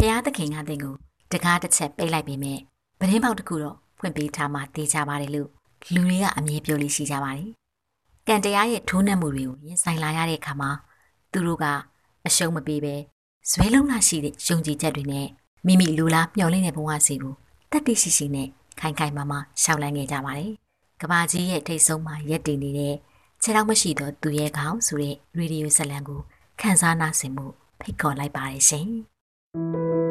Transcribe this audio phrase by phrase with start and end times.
[0.00, 0.94] ဖះသခင်ကတင်ကို
[1.32, 2.54] တကားတစ်ချက်ပိတ်လိုက်ပြီးမြဲ
[2.98, 5.48] ပရင်းပေါက်တစ်ခုတော့ဖွင့်ပေးထားမှတေးကြပါတယ်လို့
[5.92, 7.50] လူတွေကအမြင်ပြောလို့ရှိကြပါတယ်။
[8.28, 10.70] ကံတရားရဲ့ထိုးနှက်မှုတွေကိုရင်ဆိုင်လာရတဲ့အခါမှာ
[11.32, 11.64] သူတို့က
[12.26, 12.94] အရှုံးမပေးပဲ
[13.50, 15.26] ဇွဲလုံးလာရှိတဲ့ယုံကြည်ချက်တွေနဲ့
[15.66, 17.34] မိမိလူလားမျှော်လင့်တဲ့ဘဝစီကို
[17.70, 18.48] တက်တိရှိရှိနဲ့
[18.80, 20.52] ခိုင်ခိုင်မာမာရှောက်လန်းခဲ့ကြပါတယ်။
[21.00, 22.94] ကဘာကြီးရဲ့ထိတ်ဆုံးမှာရက်တည်နေတဲ့
[23.42, 26.20] ခြေထောက်မရှိသောသူရဲ့ခေါင်းဆိုတဲ့ရေဒီယိုဇလံကို
[26.60, 27.46] ခန်းစားနာဆင်မှု
[27.80, 28.90] ဖိတ်ခေါ်လိုက်ပါတယ်ရှင်။
[29.58, 30.07] Thank you.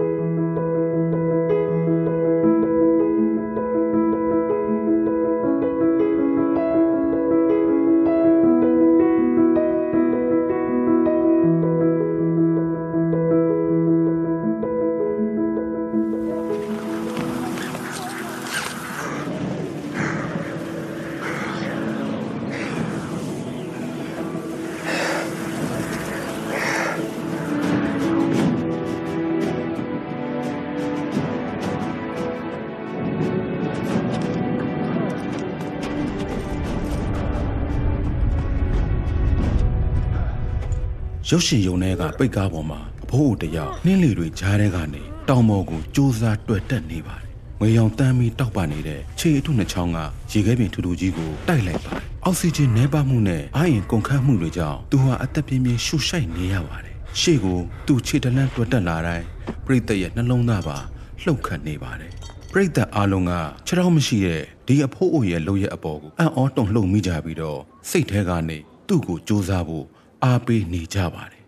[41.31, 47.27] ရုပ်ရှင်ယုံထဲကပိတ်ကားပေါ်မှာအဖိုးအတယောက်နှင်းလီတွေကြားထဲကနေတောင်ပေါ်ကိုစူးစားတွေ့တက်နေပါတယ်။
[47.59, 49.99] ငွေရောင်တန်းပြီးတောက်ပနေတဲ့ခြေအထုနှစ်ချောင်းက
[50.31, 59.25] ရေခဲပြင်ထူထူကြီးကိုတိုက်လိုက်ပါတယ်။အောက်ဆီဂျင်နှဲပါမှုနဲ့အာရင်ကုန်ခတ်မှုတွေကြောင့်သူဟာအသက်ပြင်းပြင်းရှူရှိုက်နေရပါတယ်။ရှေ့ကိုသူ့ခြေတလန့်တွေ့တက်လာတိုင်း
[59.65, 60.77] ပြိတ္တရဲ့နှလုံးသားပါ
[61.23, 62.11] လှုပ်ခတ်နေပါတယ်။
[62.53, 63.33] ပြိတ္တအားလုံးက
[63.67, 68.57] ခြေထောက်မရှိတဲ့ဒီအဖိုးအိုရဲ့လှုပ်ရဲ့အပေါ်ကိုအံ့ဩတုန်လှုပ်မိကြပြီးတော့စိတ်ထဲကနေ
[68.88, 69.85] သူ့ကိုစူးစားဖို့
[70.25, 71.44] အားပေးနေကြပါတယ်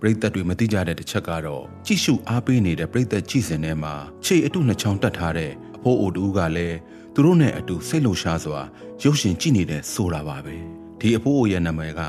[0.00, 3.94] ပရိသတ်တွေမသိကြတဲ့တစ်ချက်ကတော့ကြည့်ရှုအားပေးနေတဲ့ပရိသတ်ကြည့်စင်ထဲမှာ
[4.24, 6.78] ခြေအတုနှစ်ချောင်းတက်ထားတဲ့အဖိုးအိုတူကလည်း
[7.14, 8.60] သူတို့နဲ့အတူစိတ်လှရှားစွာ
[9.02, 10.56] ရုပ်ရှင်ကြည့်နေတဲ့ဆိုတာပါပဲ
[11.00, 12.00] ဒီအဖိုးအိုရဲ့နာမည်က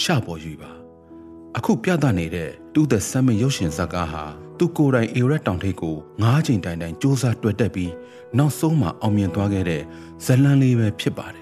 [0.00, 0.72] ရှပေါ်ယူပါ
[1.56, 4.24] အခုပြသနေတဲ့တူးသက်ဆမ်းမရုပ်ရှင်ဇာတ်ကားဟာ
[4.58, 7.92] သူကိုယ်တိုင်အေရက်တောင်ထိပ်ကို၅ချိန်တိုင်တိုင်စူးစမ်းတွေ့တက်ပြီး
[8.38, 9.82] နောက်ဆုံးမှအောင်မြင်သွားခဲ့တဲ့
[10.24, 11.41] ဇလန်းလေးပဲဖြစ်ပါတယ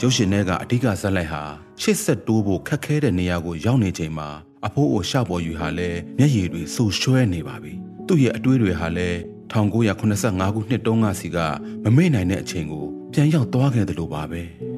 [0.00, 1.42] ရုပ်ရှင်ထဲကအဓိကဇက်လိုက်ဟာ
[1.82, 4.28] ရှစ်ဆက်တိုးဖို့ခက်ခဲတဲ့နေရာကိုရောက်နေချိန်မှာ
[4.66, 7.72] အဖိုးအိုရှပေါ်ယူဟာလည်းမျက်ရည်တွေဆူရွှဲနေပါပြီ။
[8.06, 9.18] သူ့ရဲ့အတွေးတွေဟာလည်း
[9.52, 11.38] 1985ခုနှစ်တုန်းကစီက
[11.84, 14.42] မမေ့နိုင်တဲ့အချိန်ကိုပြန်ရောက်သွားခဲ့တယ်လို့ပါပဲ။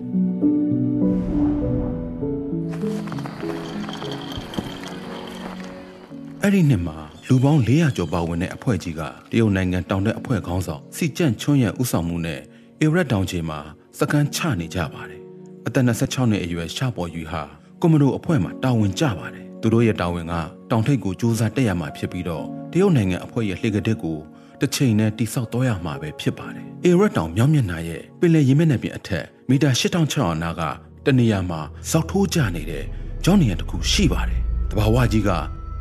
[6.42, 9.00] အဲ့ဒီနှစ်မှာလူပေါင်း400ကျော်ပါဝင်တဲ့အဖွဲ့ကြီးက
[9.30, 12.40] တရုတ်နိုင်ငံတောင်တက်အဖွဲ့ခေါင်းဆောင်စီကျန့်ချွန်းရဲ့ဥဆောင်မှုနဲ့
[12.80, 13.60] အေရက်တောင်ချေမှာ
[13.98, 15.20] စကန်ချနေကြပါတယ်
[15.66, 17.42] အသက်26နှစ်အရွယ်ရှပေါ်ယူဟာ
[17.80, 20.34] ကွန်မဒိုအဖွဲ့မှာတာဝန်ကျပါတယ်သူတို့ရဲ့တာဝန်က
[20.70, 24.18] တောင်ထိပ်ကိုစူးစမ်းတက်ရမှာဖြစ်ပြီးတော့တရုတ်နိုင်ငံအဖွဲ့ရဲ့လှေကတစ်ကို
[24.60, 29.70] တစ်ချိန်နဲ့တိဆောက်တော့ရမှာပဲဖြစ်ပါတယ်အေရက်တောင်မြောင်းမျက်နှာရဲ့ပင်လယ်ရေမျက်နှာပြင်အထက်မီတာ
[30.06, 30.62] 8600နာက
[31.06, 32.84] တနေရာမှာဇောက်ထိုးကျနေတဲ့
[33.24, 34.40] ကျောင်းနေရတစ်ခုရှိပါတယ်
[34.70, 35.30] တဘာဝကြီးက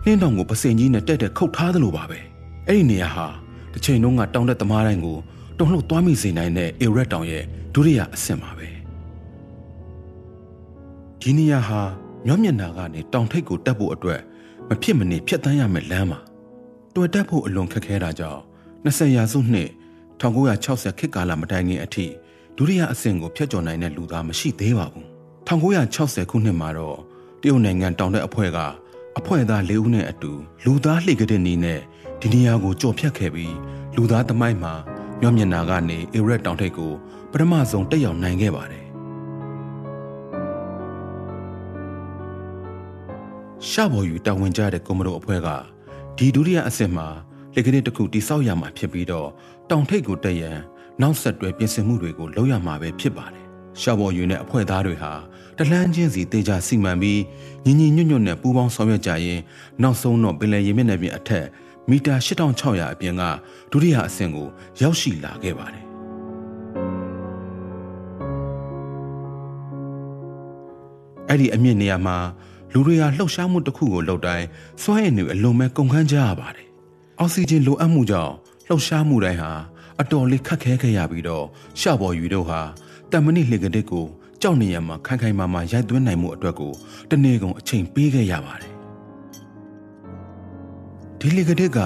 [0.05, 2.19] နှင်းတောင်ကိုပစင်ကြီးနဲ့တက်တက်ခုတ်ထားသလိုပါပဲ
[2.67, 3.27] အဲ့ဒီနေရာဟာ
[3.73, 5.17] တစ်ချိန်လုံးကတောင်တက်သမားတိုင်းကို
[5.59, 7.43] တုံ့လှုပ်သွားမိစေနိုင်တဲ့အေရက်တောင်ရဲ့
[7.73, 8.67] ဒုတိယအဆင့်ပါပဲ
[11.21, 11.81] ဒီနေရာဟာ
[12.25, 14.21] မြောက်မျက်နှာကနေတောင်ထိပ်ကိုတက်ဖို့အတွက်
[14.69, 16.19] မဖြစ်မနေဖြတ်တန်းရမယ့်လမ်းပါ
[16.95, 18.41] တွေ့တက်ဖို့အလွန်ခက်ခဲတာကြောင့်
[18.85, 19.69] 20ရာစုနှစ်
[20.21, 22.05] 1960ခေတ်ကာလမတိုင်ခင်အထိ
[22.57, 25.07] ဒုတိယအဆင့်ကိုဖျက်ကျော်နိုင်တဲ့လူသားမရှိသေးပါဘူး
[25.47, 26.97] 1960ခုနှစ်မှာတော့
[27.41, 28.59] တရုတ်နိုင်ငံတောင်တက်အဖွဲ့က
[29.19, 30.31] အဖွဲ့သား၄ဦးနဲ့အတူ
[30.65, 31.79] လူသားလှေကတဲ့နီးနဲ့
[32.21, 33.55] ဒီနေရာကိုကြော်ဖြတ်ခဲ့ပြီး
[33.95, 34.73] လူသားသမိုင်းမှာ
[35.21, 36.91] မြောက်မျက်နှာကနေအေရက်တောင်ထိပ်ကို
[37.31, 38.85] ပထမဆုံးတက်ရောက်နိုင်ခဲ့ပါတယ်
[43.69, 45.49] ရှာဘော်ယူတာဝန်ကျတဲ့ကွန်မတိုအဖွဲ့က
[46.17, 47.07] ဒီဒုတိယအဆင့်မှာ
[47.53, 49.29] လက်ကလေးတစ်ခုတိစောက်ရမှာဖြစ်ပြီးတော့
[49.69, 50.57] တောင်ထိပ်ကိုတက်ရန်
[51.01, 53.45] နောက်ဆက်တွဲပြင်ဆင်မှုတွေကိုလုပ်ရမှာပဲဖြစ်ပါတယ်
[53.81, 55.11] ရှာဘော်ယူနဲ့အဖွဲ့သားတွေဟာ
[55.57, 57.21] တလန်းချင်းစီတေချာစီမံပြီး
[57.65, 59.39] ညီညီညွတ်ညွတ်နဲ့ပူးပေါင်းဆောင်ရွက်ကြရင်
[59.81, 61.45] နောက်ဆုံးတော့ပင်လယ်ရေမျက်နှာပြင်အထက်
[61.89, 63.23] မီတာ8600အပြင်က
[63.71, 64.47] ဒုတိယအဆင့်ကို
[64.81, 65.85] ရောက်ရှိလာခဲ့ပါတယ်
[71.29, 72.17] အဲ့ဒီအမြင့်နေရာမှာ
[72.73, 74.45] လူတွေဟာလှုပ်ရှားမှုတစ်ခုကိုလှုပ်တိုင်း
[74.81, 76.67] စွမ်းရည်တွေအလွန်ပဲကုန်ခန်းကြရပါတယ်။
[77.19, 78.33] အောက်ဆီဂျင်လိုအပ်မှုကြောင့်
[78.67, 79.51] လှုပ်ရှားမှုတိုင်းဟာ
[80.01, 81.45] အတော်လေးခက်ခဲခဲ့ရပြီးတော့
[81.79, 82.61] ရှပေါ်ယူတို့ဟာ
[83.11, 84.05] တမဏိလှေကတစ်ကို
[84.41, 86.73] ကြောက်နေရမှာခိုင်ခိုင်မာမာရိုက်သွင်းနိုင်မှုအတွက်ကို
[87.09, 88.71] တနေ့ကုန်အချိန်ပေးခဲ့ရပါတယ်။
[91.25, 91.79] ဒီလှေကတစ်က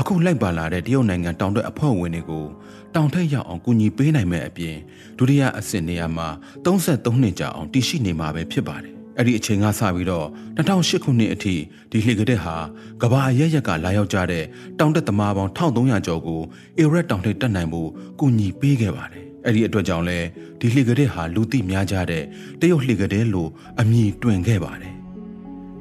[0.00, 2.46] အခုလိုက်ပါလာတဲ့တရုတ်နိုင်ငံတောင်တက်အဖွဲ့ဝင်တွေကို
[2.94, 4.76] တောင်ထက်ရောက်အောင်ကူညီပေးနိုင်မဲ့အပြင်
[5.18, 6.28] ဒုတိယအဆင့်နေရာမှာ
[6.64, 10.26] 33နှစ်ကြာအောင်တည်ရှိနေမှာပဲဖြစ်ပါတယ်။အဲ့ဒီအချိန်ကစပြီးတော့
[10.56, 11.54] 2008ခုနှစ်အထိ
[11.90, 12.56] ဒီလှေကတဲ့ဟာ
[13.02, 14.44] ကဘာအရရက်ကလာရောက်ကြတဲ့
[14.78, 16.42] တောင်တက်သမားပေါင်း1300ကျော်ကို
[16.78, 17.90] အေရက်တောင်ထိပ်တက်နိုင်ဖို့
[18.20, 20.18] ကူညီပေးခဲ့ပါတယ်။အဲ့ဒီအတွက်ကြောင့်လဲ
[20.60, 22.24] ဒီလှေကတဲ့ဟာလူသိများကြတဲ့
[22.60, 23.50] တရုတ်လှေကတဲ့လို့
[23.80, 24.94] အမည်တွင်ခဲ့ပါတယ်။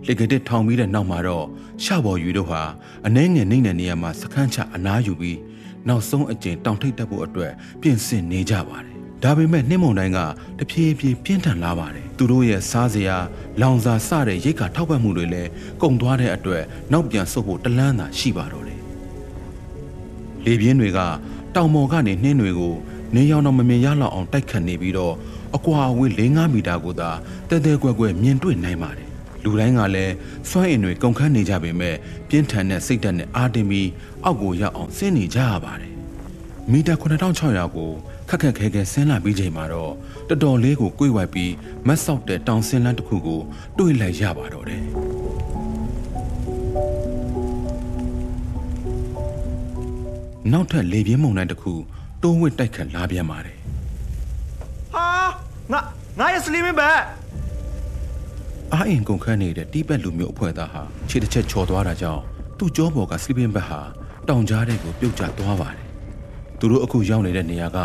[0.07, 1.45] လေကတစ်ထောင်ပြီးတဲ့နောက်မှာတော့
[1.83, 2.61] ရှဘော်ယူတို့ဟာ
[3.07, 5.39] အနှဲငယ်နေနေနေရာမှာစခန်းချအနားယူပြီး
[5.87, 7.51] နောက်ဆုံးအကျင့်တောင်ထိပ်တက်ဖို့အတွက်
[7.81, 10.19] ပြင်ဆင်နေကြပါတယ်။ဒါပေမဲ့နှင်းမုံတိုင်းက
[10.59, 13.17] တဖြည်းဖြည်းပြင်းထန်လာပါတယ်။သူတို့ရဲ့စားစရာ
[13.61, 15.49] လောင်စာစတဲ့ရိတ်ခါထောက်ပံ့မှုတွေလည်း
[15.81, 18.81] ကုန်သွားတဲ့အတွက်နောက်ပြန်ဆုတ်ဖို့တလန်းသာရှိပါတော့တယ်။
[20.45, 20.99] လေပြင်းတွေက
[21.55, 22.75] တောင်ပေါ်ကနေနှင်းတွေကို
[23.15, 25.13] နေရောင်တော့မမြင်ရလောက်အောင်တိုက်ခတ်နေပြီးတော့
[25.55, 27.09] အကွာအဝေး4-5မီတာကိုသာ
[27.49, 29.06] တဲတဲကွက်ကွက်မြင်တွေ့နိုင်ပါတယ်။
[29.43, 30.13] လူတိုင်းကလည်း
[30.49, 31.95] စွမ်းအင်တွေကုန်ခန်းနေကြပေမဲ့
[32.29, 33.89] ပြင်းထန်တဲ့စိတ်ဓာတ်နဲ့အားတင်းပြီး
[34.23, 35.93] အောက်ကိုရောက်အောင်ဆင်းနေကြရပါတယ်။
[36.71, 37.91] မီတာ9600ကို
[38.29, 39.93] ခက်ခက်ခဲခဲဆင်းလာပြီးချိန်မှာတော့
[40.27, 41.53] တော်တော်လေးကိုကိုယ်ဝိုက်ပြီး
[41.87, 43.41] မတ်ဆောက်တဲ့တောင်ဆင်းလန်းတစ်ခုကို
[43.77, 44.83] တွေ့လိုက်ရပါတော့တယ်။
[50.53, 51.73] နောက်ထပ်လေပြင်းမုန်တိုင်းတစ်ခု
[52.23, 53.57] တိုးဝစ်တိုက်ခတ်လာပြန်ပါတယ်
[54.93, 55.07] ဟာ
[55.71, 55.79] ငါ
[56.19, 57.01] ငါရဲ့ sleeping bag
[58.73, 62.21] အာအင်ကုန်ခန်းနေတဲ့တီးပက်လူမျိုးအဖွဲ့သားဟာခြေတစ်ချက်ချော်သွားတာကြောင့်
[62.57, 63.81] သူ့ကြောပေါ်က sleeping bag ဟာ
[64.27, 65.85] တောင်ကြားတဲ့ကိုပြုတ်ကျသွားပါတယ်။
[66.59, 67.79] သူတို့အခုရောက်နေတဲ့နေရာက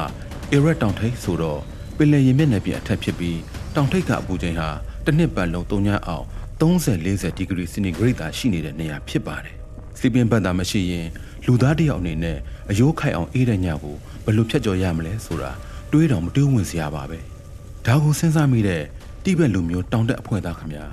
[0.56, 1.60] Iraq တောင်ထိပ်ဆိုတော့
[1.96, 3.38] ပင်လယ်ရင်မျက်နှာပြင်အထက်ဖြစ်ပြီး
[3.74, 4.68] တောင်ထိပ်ကအပူချိန်ဟာ
[5.04, 6.24] တစ်နှစ်ပတ်လုံးတုံညာအောင်
[6.60, 9.56] 30-40ဒီဂရီစင်တီဂရိတ်သာရှိနေတဲ့နေရာဖြစ်ပါတယ်။
[9.98, 11.08] sleeping bag သာမရှိရင်
[11.46, 12.38] လူသားတစ်ယောက်အနေနဲ့
[12.70, 15.50] အယိုးခိုက်အောင်အေးတဲ့ညကိုဘယ်လိုဖြတ်ကျော်ရမလဲဆိုတာ
[15.92, 17.18] တွေးတော်မတွေးဝင်စရာပါပဲ။
[17.86, 18.82] ဒါကိုစဉ်းစားမိတဲ့
[19.24, 20.84] တိဘက်လူမျိုးတောင်တက်အဖွဲ့သားခမညာ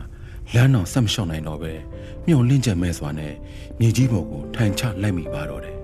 [0.54, 1.74] လမ်းတော်ဆက်မလျှော့နိုင်တော့ပဲ
[2.28, 3.34] မျောလင့်ချက်မဲ့စွာနဲ့
[3.80, 5.78] မြေကြီးပေါ်ကိုထိုင်ချလိုက်မိပါတော့တယ်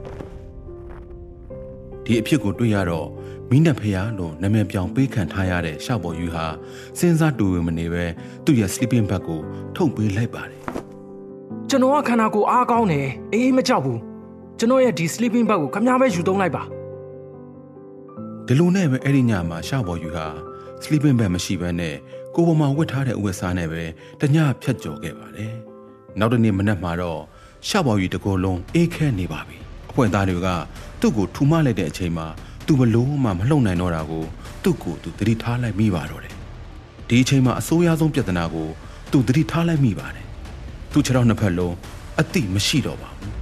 [2.03, 3.07] ဒီအဖြစ်ကိုတွေ့ရတော့
[3.49, 6.45] မိနက်ဖျားလို့နာမည်ပြောင်ပေးခံထားရတဲ့ရှောက်ပေါ်ယူဟာ
[6.99, 8.03] စဉ်းစားတူဝင်မနေပဲ
[8.45, 9.41] သူ့ရဲ့ sleeping bag ကို
[9.75, 10.61] ထုတ်ပေးလိုက်ပါတယ်
[11.69, 13.99] ကျွန်တော်ကခန္ဓာကိုယ်အားကောင်းတယ်အေးမကြောက်ဘူး
[14.59, 16.63] ကျွန်တော်ရဲ့ဒီ sleeping bag ကိုခမ ्या ပဲယူသုံးလိုက်ပါ
[18.47, 20.27] ဒီလိုနဲ့ပဲအဲ့ဒီညမှာရှောက်ပေါ်ယူဟာ
[20.83, 21.95] sleeping bag မရှိဘဲနဲ့
[22.35, 23.83] ကိုယ်ပေါ်မှာဝတ်ထားတဲ့ဥဝတ်စားနဲ့ပဲ
[24.19, 25.53] တညဖြတ်ကျော်ခဲ့ပါတယ်
[26.19, 27.21] နောက်တစ်နေ့မနက်မှာတော့
[27.67, 29.57] ရှောက်ပေါ်ယူတကိုယ်လုံးအေးခဲနေပါပြီ
[29.89, 30.49] အဖွဲ့သားတွေက
[30.99, 32.27] သူ့ကိုထူမလိုက်တဲ့အချိန်မှာ
[32.65, 34.23] သူဘလို့မှမလှုပ်နိုင်တော့တာကို
[34.63, 36.33] သူ့ကိုသူသတိထားလိုက်မိပါတော့တယ်
[37.07, 38.67] ဒီအချိန်မှာအဆိုးရဆုံးပြဿနာကို
[39.11, 40.25] သူသတိထားလိုက်မိပါတယ်
[40.91, 41.75] သူ့ခြေထောက်နှစ်ဖက်လုံး
[42.19, 43.33] အတိမရှိတော့ပါဘူး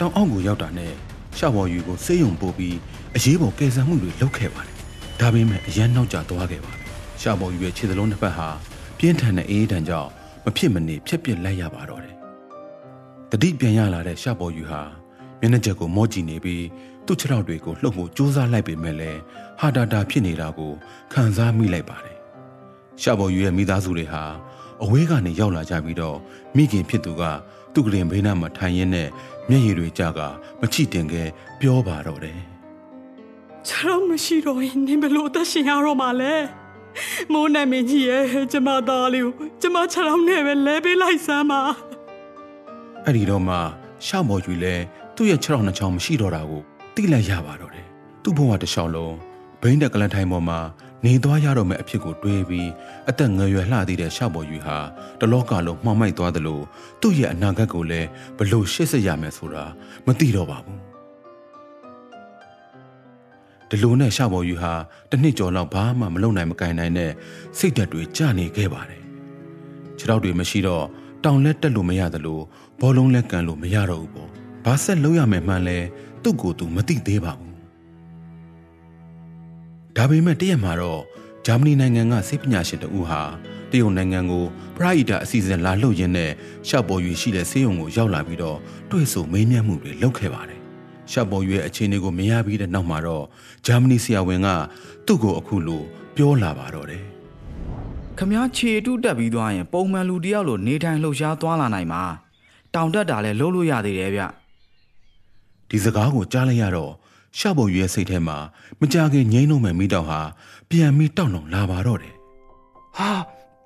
[0.00, 0.92] တောင်အောက်ကိုရောက်တာနဲ့
[1.38, 2.76] ရှောက်ပေါ်ယူကိုစေးရုံပို့ပြီး
[3.16, 4.76] အရေးပေါ်ကယ်ဆယ်မှုတွေလုပ်ခဲ့ပါတယ်
[5.20, 6.82] ဒါပေမဲ့အရန်နောက်ကျသွားခဲ့ပါပြီ
[7.20, 8.48] ရှောက်ပေါ်ယူရဲ့ခြေသလုံးတစ်ဖက်ဟာ
[8.98, 10.10] ပြင်းထန်တဲ့အေးဒဏ်ကြောင့်
[10.44, 12.16] မဖြစ်မနေဖြက်ပြစ်လိုက်ရပါတော့တယ်
[13.30, 14.82] တတိပြန်ရလာတဲ့ရှောက်ပေါ်ယူဟာ
[15.40, 16.64] မျက်နှာချက်ကိုမော့ကြည့်နေပြီး
[17.06, 19.20] သူ့ခြေထောက်တွေကိုလှုပ်ဖို့ကြိုးစားလိုက်ပေမဲ့လည်း
[19.60, 20.72] ဟာတာတာဖြစ်နေတာကို
[21.12, 22.16] ခံစားမိလိုက်ပါတယ်
[23.02, 24.22] ရှောက်ပေါ်ယူရဲ့မိသားစုတွေဟာ
[24.82, 26.18] အဝေးကနေရောက်လာကြပြီးတော့
[26.56, 27.22] မိခင်ဖြစ်သူက
[27.74, 29.08] သူ့ကလေးဘေးနားမှာထိုင်ရင်းနဲ့
[29.48, 30.20] မျက်ရည်တွေကြက
[30.60, 31.22] မချိတင်ခဲ
[31.60, 32.49] ပြောပါတော့တယ်
[33.68, 36.34] ခြေတော့မရှိတော့ရင်နင်ဘယ်လိုအသက်ရှင်ရတော့မှာလဲ
[37.32, 41.60] မိုးနဲ့မင်းကြီးရဲ့ကျမသားလေးကိုကျမခြေတော့နဲ့ပဲလဲပေးလိုက်စမ်းပါ
[43.04, 43.56] အဲ့ဒီတော့မှ
[44.06, 44.74] ရှောက်မော်ယူလဲ
[45.16, 46.62] သူ့ရဲ့ခြေထောက်နှစ်ချောင်းမရှိတော့တာကို
[46.94, 47.86] သိလိုက်ရပါတော့တယ်
[48.22, 49.14] သူ့ဘဝတစ်လျှောက်လုံး
[49.60, 50.60] ဘိန်းတက်ကလန်ထိုင်ပေါ်မှာ
[51.04, 52.68] နေသွားရတော့မယ့်အဖြစ်ကိုတွေးပြီး
[53.10, 54.78] အသက်ငယ်ရွယ်လှသေးတဲ့ရှောက်ပေါ်ယူဟာ
[55.20, 56.60] တလောကလုံးမှောင်မိုက်သွားသလို
[57.00, 58.08] သူ့ရဲ့အနာဂတ်ကိုလည်း
[58.38, 59.64] ဘလို့ရှေ့ဆက်ရမယ်ဆိုတာ
[60.06, 60.89] မသိတော့ပါဘူး
[63.70, 64.72] ဒီလိုနဲ့ရှောက်ပေါ်ယူဟာ
[65.10, 67.12] တစ်နှစ်ကျော်လောက်ဘာမှမလုပ်နိုင်မကင်နိုင်တဲ့
[67.58, 69.02] စိတ်ဓာတ်တွေကျနေခဲ့ပါတယ်
[69.98, 70.84] ခြေထောက်တွေမရှိတော့
[71.24, 72.40] တောင်လက်တက်လို့မရသလို
[72.80, 74.30] ဘောလုံးလက်ကန်လို့မရတော့ဘူးပေါ့
[74.64, 75.78] ဘာဆက်လုပ်ရမယ်မှန်းလဲ
[76.22, 77.54] သူ့ကိုယ်သူမသိသေးပါဘူး
[79.96, 81.02] ဒါပေမဲ့တရက်မှာတော့
[81.46, 83.22] ဂျာမနီနိုင်ငံကစိတ်ပညာရှင်တဦးဟာ
[83.70, 84.44] တရုတ်နိုင်ငံကို
[84.76, 86.30] ပရာဟိတအစီအစဉ်လာလှုပ်ရင်းနဲ့
[86.68, 88.58] ရှောက်ပေါ်ရွေရှိတဲ့ဆေးရုံကိုရောက်လာပြီးတော့
[88.90, 90.59] တွေ့ဆုံမေးမြန်းမှုတွေလုပ်ခဲ့ပါတယ်
[91.12, 93.24] ရှောက်ပေါ်ရွေရဲ့အခြေအနေကိုမရပြီးတဲ့နောက်မှာတော့
[93.66, 94.48] ဂျာမနီဆရာဝန်က
[95.06, 95.82] သူ့ကိုအခုလို
[96.16, 97.04] ပြောလာပါတော့တယ်
[98.18, 102.02] ခမားခြေတုတက်ပြီးသွားရင် ပုံမှန်လူတယောက်လိုနေထိုင်လှုပ်ရှားသွားလာနိုင်မှာ
[102.74, 104.22] တောင်တက်တာလည်းလုံးလို့ရသေးတယ်ဗျ
[105.68, 106.92] ဒီစကားကိုကြားလိုက်ရတော့
[107.38, 108.36] ရှောက်ပေါ်ရွေရဲ့စိတ်ထဲမှာ
[108.80, 110.20] မကြခင်ငိမ့်လို့မဲ့မိတော့ဟာ
[110.70, 112.14] ပြန်ပြီးတောက်လုံလာပါတော့တယ်
[112.96, 113.10] ဟာ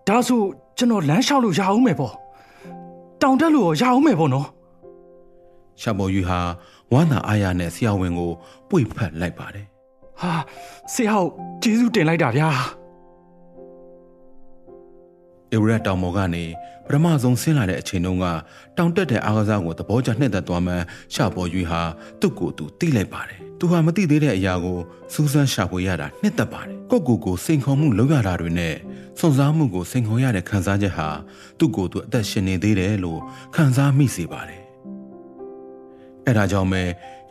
[0.08, 0.40] ဒါဆို
[0.78, 2.14] ကျွန်တော်လမ်းလျှောက်လို့ရအောင်မယ်ပေါ့
[3.22, 4.46] တောင်တက်လို့ရောရအောင်မယ်ပေါ့နော်
[5.82, 6.38] ရှာပေါ်ယူဟာ
[6.94, 8.32] ဝမ်းသာအားရနဲ့ဆရာဝန်ကို
[8.70, 9.66] ပွေဖက်လိုက်ပါတယ်
[10.20, 10.32] ဟာ
[10.92, 11.30] ဆရာဟုတ်
[11.62, 12.48] ကျေးဇူးတင်လိုက်တာဗျာ။
[15.52, 16.44] အေဝရက်တောင်ပေါ်ကနေ
[16.86, 18.26] ပထမဆုံးဆင်းလာတဲ့အချိန်တုန်းက
[18.76, 20.84] တောင်တက်တဲ့အားကစားကိုသဘောကျနှစ်သက်သွားမှန်း
[21.14, 21.82] ရှာပေါ်ယူဟာ
[22.20, 24.78] သူ့ကိုယ်သူသိလိုက်ပါတယ်။သူဟာမသိသေးတဲ့အရာကို
[25.12, 28.74] စူးစမ်းရှာဖွေရတာနှစ်သက်ပါတယ်။ကိုယ့်ကိုယ်ကိုစိန်ခေါ်မှုလုပ်ရတာတွေနဲ့
[29.18, 31.08] စွန့်စားမှုကိုစိန်ခေါ်ရတဲ့ခံစားချက်ဟာ
[31.58, 33.20] သူ့ကိုယ်သူအသက်ရှင်နေသေးတယ်လို့
[33.54, 34.62] ခံစားမိစေပါတယ်။
[36.26, 36.82] အဲဒါကြောင့်ပဲ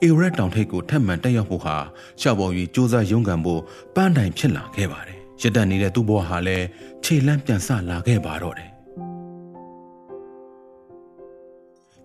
[0.02, 1.76] အေရက်တောင်ထိပ်ကိုထပ်မံတက်ရောက်ဖို့ဟာ
[2.22, 3.62] ရှာပေါ်ယူစူးစမ်းရုန်းကန်ဖို့
[3.96, 6.66] ပန်းတိုင်ဖြစ်လာခဲ့ပါတယ်။ရစ်တက်နေတဲ့သူ့ဘဝဟာလည်း
[7.04, 8.70] ခြေလန့်ပြန်ဆလာခဲ့ပါတော့တယ်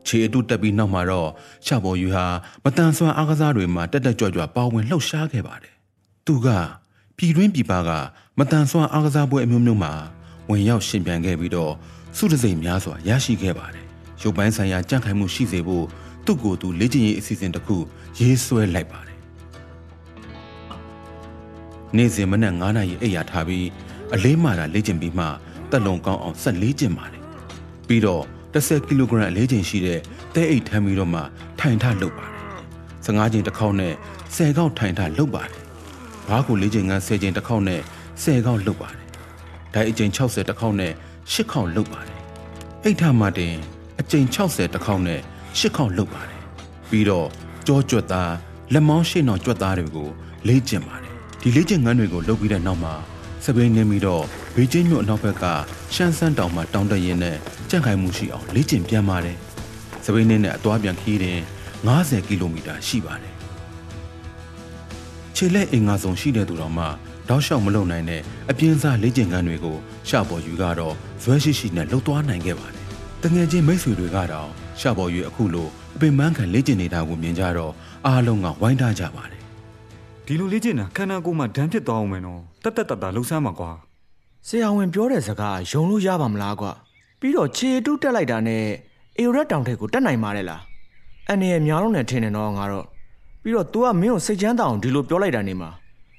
[0.07, 1.29] ခြေအတုတက်ပြီးနောက်မှာတော့
[1.67, 2.27] ရှပေါ်ယူဟာ
[2.65, 5.75] မတန်ဆွမ်းအားကစားတွေမှာတက်တက်ကြွကြွပါဝင်လှုပ်ရှားခဲ့ပါတယ်
[6.27, 6.49] သူက
[7.17, 7.91] ပြည်တွင်းပြည်ပက
[8.39, 9.93] မတန်ဆွမ်းအားကစားပွဲအမျိုးမျိုးမှာ
[10.51, 11.73] ဝင်ရောက်ရှင်ပြန်ခဲ့ပြီးတော့
[12.17, 13.87] စုတစိမ်များစွာရရှိခဲ့ပါတယ်
[14.23, 15.85] ရုပ်ပိုင်းဆိုင်ရာကြန့်ခိုင်မှုရှိစေဖို့
[16.29, 17.77] သူ့ကိုယ်သူလေ့ကျင့်ရေးအစီအစဉ်တစ်ခု
[18.21, 19.19] ရေးဆွဲလိုက်ပါတယ်
[21.97, 23.67] နေ့စဉ်မနက်9နာရီအိပ်ရာထားပြီး
[24.15, 25.27] အလေးမာတာလေ့ကျင့်ပြီးမှ
[25.71, 27.23] တက်လုံကောင်းအောင်ဆက်လေ့ကျင့်ပါတယ်
[27.89, 28.23] ပြီးတော့
[28.55, 30.01] 10ကီလိုဂရမ်အလေးချိန်ရှိတဲ့
[30.35, 31.21] တဲအိတ်ထမ်းပြီးတော့မှ
[31.61, 32.37] ထိုင်ထလုပ်ပါတယ်
[33.05, 33.95] 15ချိန်တစ်ခေါက်နဲ့
[34.35, 35.63] 10ခေါက်ထိုင်ထလုပ်ပါတယ်
[36.29, 37.81] ဘားကိုလေးချိန်က10ချိန်တစ်ခေါက်နဲ့
[38.23, 39.07] 10ခေါက်လုပ်ပါတယ်
[39.75, 40.93] ဒိုင်အချိန်60တစ်ခေါက်နဲ့
[41.33, 42.19] 10ခေါက်လုပ်ပါတယ်
[42.85, 43.55] အိတ်ထမှတင်
[44.01, 45.21] အချိန်60တစ်ခေါက်နဲ့
[45.59, 46.41] 10ခေါက်လုပ်ပါတယ်
[46.91, 47.29] ပြီးတော့
[47.67, 48.33] ကြောကြွက်သား
[48.73, 50.09] လက်မောင်းရှေ့နောက်ကြွက်သားတွေကို
[50.49, 52.95] လေ့ကျင့်ပါတယ်ဒီလေ့ကျင့်ငန်းတွေကိုလုပ်ပြီးတဲ့နောက်မှာ
[53.45, 54.23] စပိန်နေပြီးတော့
[54.57, 55.45] ဘေကျင်းမြို့အနောက်ဘက်က
[55.95, 57.37] ရှမ်းစန်းတောင်မှာတောင်းတရင်းနဲ့
[57.71, 59.37] ကြန့်ခိုင်မှုရှိအောင်လေ့ကျင့်ပြန်ပါတယ်။
[60.05, 61.39] စပိန်နဲ့အသွားပြန်ခီးတဲ့
[61.87, 63.35] 90ကီလိုမီတာရှိပါတယ်။
[65.37, 66.85] ခြေလက်အင်္ဂါဆုံးရှိတဲ့သူတော်မှ
[67.29, 69.77] တောက်လျှောက်မလုံနိုင်တဲ့အပြင်းစားလေ့ကျင့်ခန်းတွေကို
[70.09, 72.87] ရှပေါ်ယူကတော့ဇွဲရှိရှိနဲ့လှုပ်သွားနိုင်ခဲ့ပါတယ်။
[73.23, 77.73] တငယ်ချင်းမိတ်ဆွေတွေကတော့ ရှပေါ်ယူအခုလိုအပင်ပန်းခံလေ့ကျင့်နေတာကိုမြင်ကြတော့
[78.07, 79.43] အားလုံးကဝိုင်းထားကြပါတယ်
[80.27, 83.71] ဒီလိုလေ့ကျင့်တာခန္ဓာကိုယ်မှာဒဏ်ဖြစ်သွားအောင်မယ်နော်တက်တက်တတ်တာလှုပ်ဆမ်းမှာကွာ
[84.47, 86.73] ဆရာဝန်ပြောတဲ့စကားယုံလို့ရပါမလားကွာ
[87.21, 88.65] ပြီးတော့ခြေတုတက်လိုက်တာနဲ့
[89.19, 90.63] အေရက်တောင်ထက်ကိုတက်နိုင်ပါတယ်လား
[91.31, 92.87] အနေရများတော့နဲ့ထင်တယ်တော့ငါတော့
[93.43, 95.71] ပြီးတော့ तू ကမင်းကိုစိတ်ချမ်းသာအောင်ဒီလိုပြောလိုက်တာနေမှာ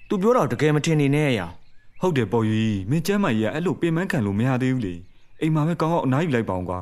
[0.08, 1.42] तू ပြောတော့တကယ်မထင်နေနဲ့ရ
[2.02, 4.96] ဟုတ်တယ်ပေါ်ယူကြီးမင်းကျမ်းမကြီးကအဲ့လိုပင်ပန်းခံလို့မရသေးဘူးလေ
[5.42, 6.80] အိမ်မှာပဲကောင်းကောင်းအနားယူလိုက်ပါအောင်ကွာ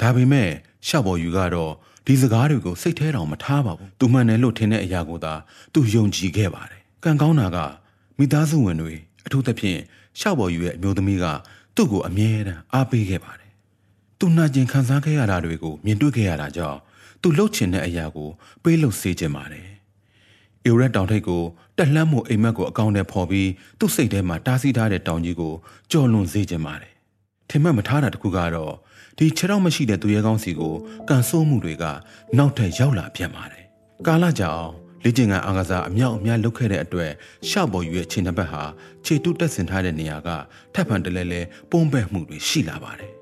[0.00, 0.48] ဒါပေမဲ့
[0.88, 1.72] ရှောက်ပေါ်ယူကတော့
[2.06, 5.34] ဒီစကားတွေကိုစိတ်ထဲတောင်မထားပါဘူး။သူမှန်တယ်လို့ထင်တဲ့အရာကိုသာ
[5.74, 7.58] သူယုံကြည်ခဲ့ပါတယ်။ကံကောင်းတာက
[8.18, 8.94] မိသားစုဝင်တွေ
[9.26, 9.80] အထူးသဖြင့်
[10.20, 11.24] ရှောက်ပေါ်ယူရဲ့အမျိုးသမီးက
[11.76, 13.50] သူ့ကိုအမြဲတမ်းအားပေးခဲ့ပါတယ်။
[14.18, 16.78] သူနှာကျင်ခံစားခဲ့ရတာတွေကိုမြင်တွေ့ခဲ့ရတာကြောင့်
[17.22, 18.28] သူလှုပ်ချင်တဲ့အရာကို
[18.62, 19.68] ပေးလို့စေချင်ပါတယ်။
[20.64, 21.42] အေရက်တောင်ထိပ်ကို
[21.76, 25.54] တက်လှမ်းမှုအိမ်မက်ကိုအကောင့်နဲ့ဖော်ပြီးသူ့စိတ်ထဲမှာတားဆီးထားတဲ့တောင်ကြီးကို
[25.90, 26.92] ကြော်လွန်စေချင်ပါတယ်။
[27.48, 28.74] ထင်မှတ်မထားတာတခုကတော့
[29.22, 30.74] ဒီခြေထောက်မရှိတဲ့သူရဲကောင်းစီကို
[31.08, 31.84] ကန်ဆိုးမှုတွေက
[32.38, 33.64] နောက်ထပ်ရောက်လာပြန်ပါတယ်။
[34.06, 34.74] ကာလကြာအောင်
[35.04, 37.12] လေ့ကျင့်ခန်းအားကစားအမြောက်အများလုပ်ခဲ့တဲ့အတွက်
[37.48, 38.62] ရှောက်ပေါ်ယူရဲ့ခြေနှစ်ပတ်ဟာ
[39.04, 40.28] ခြေတုတက်ဆင်ထားတဲ့နေရာက
[40.74, 43.12] ထပ်ဖန်တလဲလဲပုံပက်မှုတွေရှိလာပါတယ်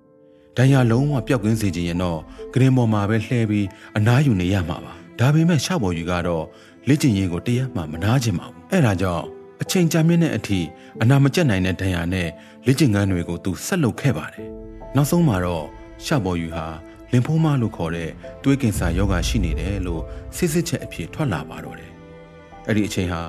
[0.56, 2.20] ။ဒဏ်ရာလုံးဝပျောက်ကင်းစေခြင်းရင်တော့
[2.52, 6.44] ဂရင်ပေါ်မှာပဲလှဲပြီးအနားယူနေရမှာပါ။ဒါပေမဲ့ရှောက်ပေါ်ယူကတော့
[6.88, 9.24] လေ့ကျင့်ရေးကိုတရားမှမနာကျင်ပါဘူး။အဲဒါကြောင့်
[9.62, 10.60] အချိန်ကြာမြင့်တဲ့အထိ
[11.02, 12.28] အနာမကျက်နိုင်တဲ့ဒဏ်ရာနဲ့
[12.66, 14.48] လေ့ကျင့်ခန်းတွေကိုသူဆက်လုပ်ခဲ့ပါတယ်။
[14.96, 15.66] နောက်ဆုံးမှာတော့
[16.04, 16.66] ရှပေါ်ယူဟာ
[17.12, 18.10] လင်ဖိုးမလို့ခေါ်တဲ့
[18.42, 20.02] သွေးကင်ဆာယောဂရှိနေတယ်လို့
[20.36, 21.92] စစ်စစ်ချက်အဖြစ်ထွက်လာပါတော့တယ်။
[22.66, 23.22] အဲ့ဒီအချိန်ဟာ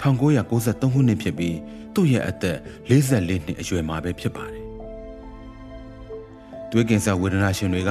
[0.00, 1.56] 1993ခုနှစ်ဖြစ်ပြီး
[1.94, 2.58] သူ့ရဲ့အသက်
[2.88, 4.64] 44နှစ်အရွယ်မှာပဲဖြစ်ပါတယ်။
[6.70, 7.90] သွေးကင်ဆာဝေဒနာရှင်တွေက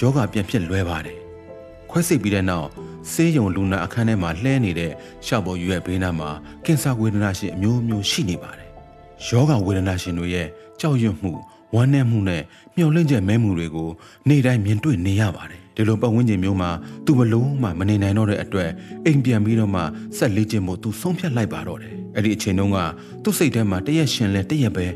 [0.00, 1.18] ယောဂပြန်ဖြစ်လွဲပါတယ်။
[1.90, 2.68] ခွဲစိတ်ပြီးတဲ့နောက်
[3.10, 4.92] ဆေးရုံလူနာအခန်းထဲမှာလှဲနေတဲ့
[5.26, 6.30] ရှပေါ်ယူရဲ့ဘေးနားမှာ
[6.64, 8.68] ကင်ဆာဝေဒနာရှင်အမျိုးမျိုးရှိနေပါတယ်။
[9.26, 10.48] ယောဂဝေဒနာရှင်တွေရဲ့
[10.80, 11.32] ကြောက်ရွံ့မှု
[11.74, 12.42] ဝမ်းနည်းမှုနဲ့
[12.76, 13.90] မျောလင့်ချက်မဲမှုတွေကို
[14.28, 16.70] နေ့တိုင်းမြင်တွေ့နေရပါတယ်ဒီလိုပတ်ဝန်းကျင်မျိုးမှာ
[17.06, 18.70] သူမလုံးမှမနေနိုင်တော့တဲ့အတွက်
[19.06, 19.82] အိမ်ပြန်ပြီးတော့မှ
[20.16, 22.78] ဆက်လေးခြင်းမို့သူဆုံးဖြတ်လိုက်ပါတော့တယ်အဲ့ဒီအချိန်တုန်းက
[23.22, 24.86] သူ့စိတ်ထဲမှာတရက်ရှင်လဲတရက်ပဲ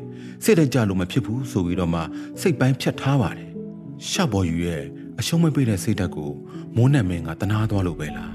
[0.45, 2.01] စိတ်တကြလို့မဖြစ်ဘူးဆိုပြီးတော့မှ
[2.41, 3.51] စိတ်ပိုင်းဖြတ်ထားပါတယ်
[4.11, 4.85] ရှဘော်ယူရဲ့
[5.19, 6.31] အရှုံးမပေးတဲ့စိတ်ဓာတ်ကို
[6.77, 8.33] မိုးနံမင်းကတနာသွားလို့ပဲလား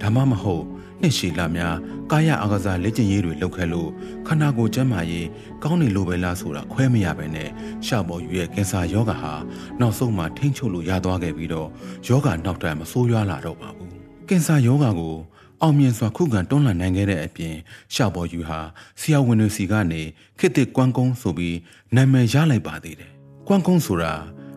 [0.00, 0.64] ဒါမှမဟုတ်
[1.02, 1.76] နှစ်ရှည်လာများ
[2.10, 3.90] ကာယအာကစားလက်ကျင်ရေးတွေလုပ်ခဲ့လို့
[4.26, 5.26] ခန္ဓာကိုယ်ကျန်းမာရေး
[5.62, 7.48] ကောင်းနေလို့ပဲလားဆိုတာခွဲမရပဲနဲ့
[7.86, 9.34] ရှပေါ်ယူရဲ့ကင်ဆာယောဂါဟာ
[9.80, 11.68] နောက်ဆုံးမှထိမ့်ချုပ်လို့ရသွားခဲ့ပြီးတော့
[12.08, 13.90] ယောဂါနောက်ထပ်မဆိုးရွားလာတော့ပါဘူး
[14.28, 15.14] ကင်ဆာယောဂါကို
[15.62, 17.54] အောင်မြင်စွာခုခံတွန်းလှန်နိုင်ခဲ့တဲ့အပြင်
[17.94, 18.60] ရှပေါ်ယူဟာ
[19.00, 20.02] ဆရာဝန်တွေစီကနေ
[20.38, 21.56] ခေတ်သစ်ကွမ်းကုန်းဆိုပြီး
[21.96, 23.10] နာမည်ရလိုက်ပါသေးတယ်
[23.48, 24.14] ကွမ်းကုန်းဆိုတာ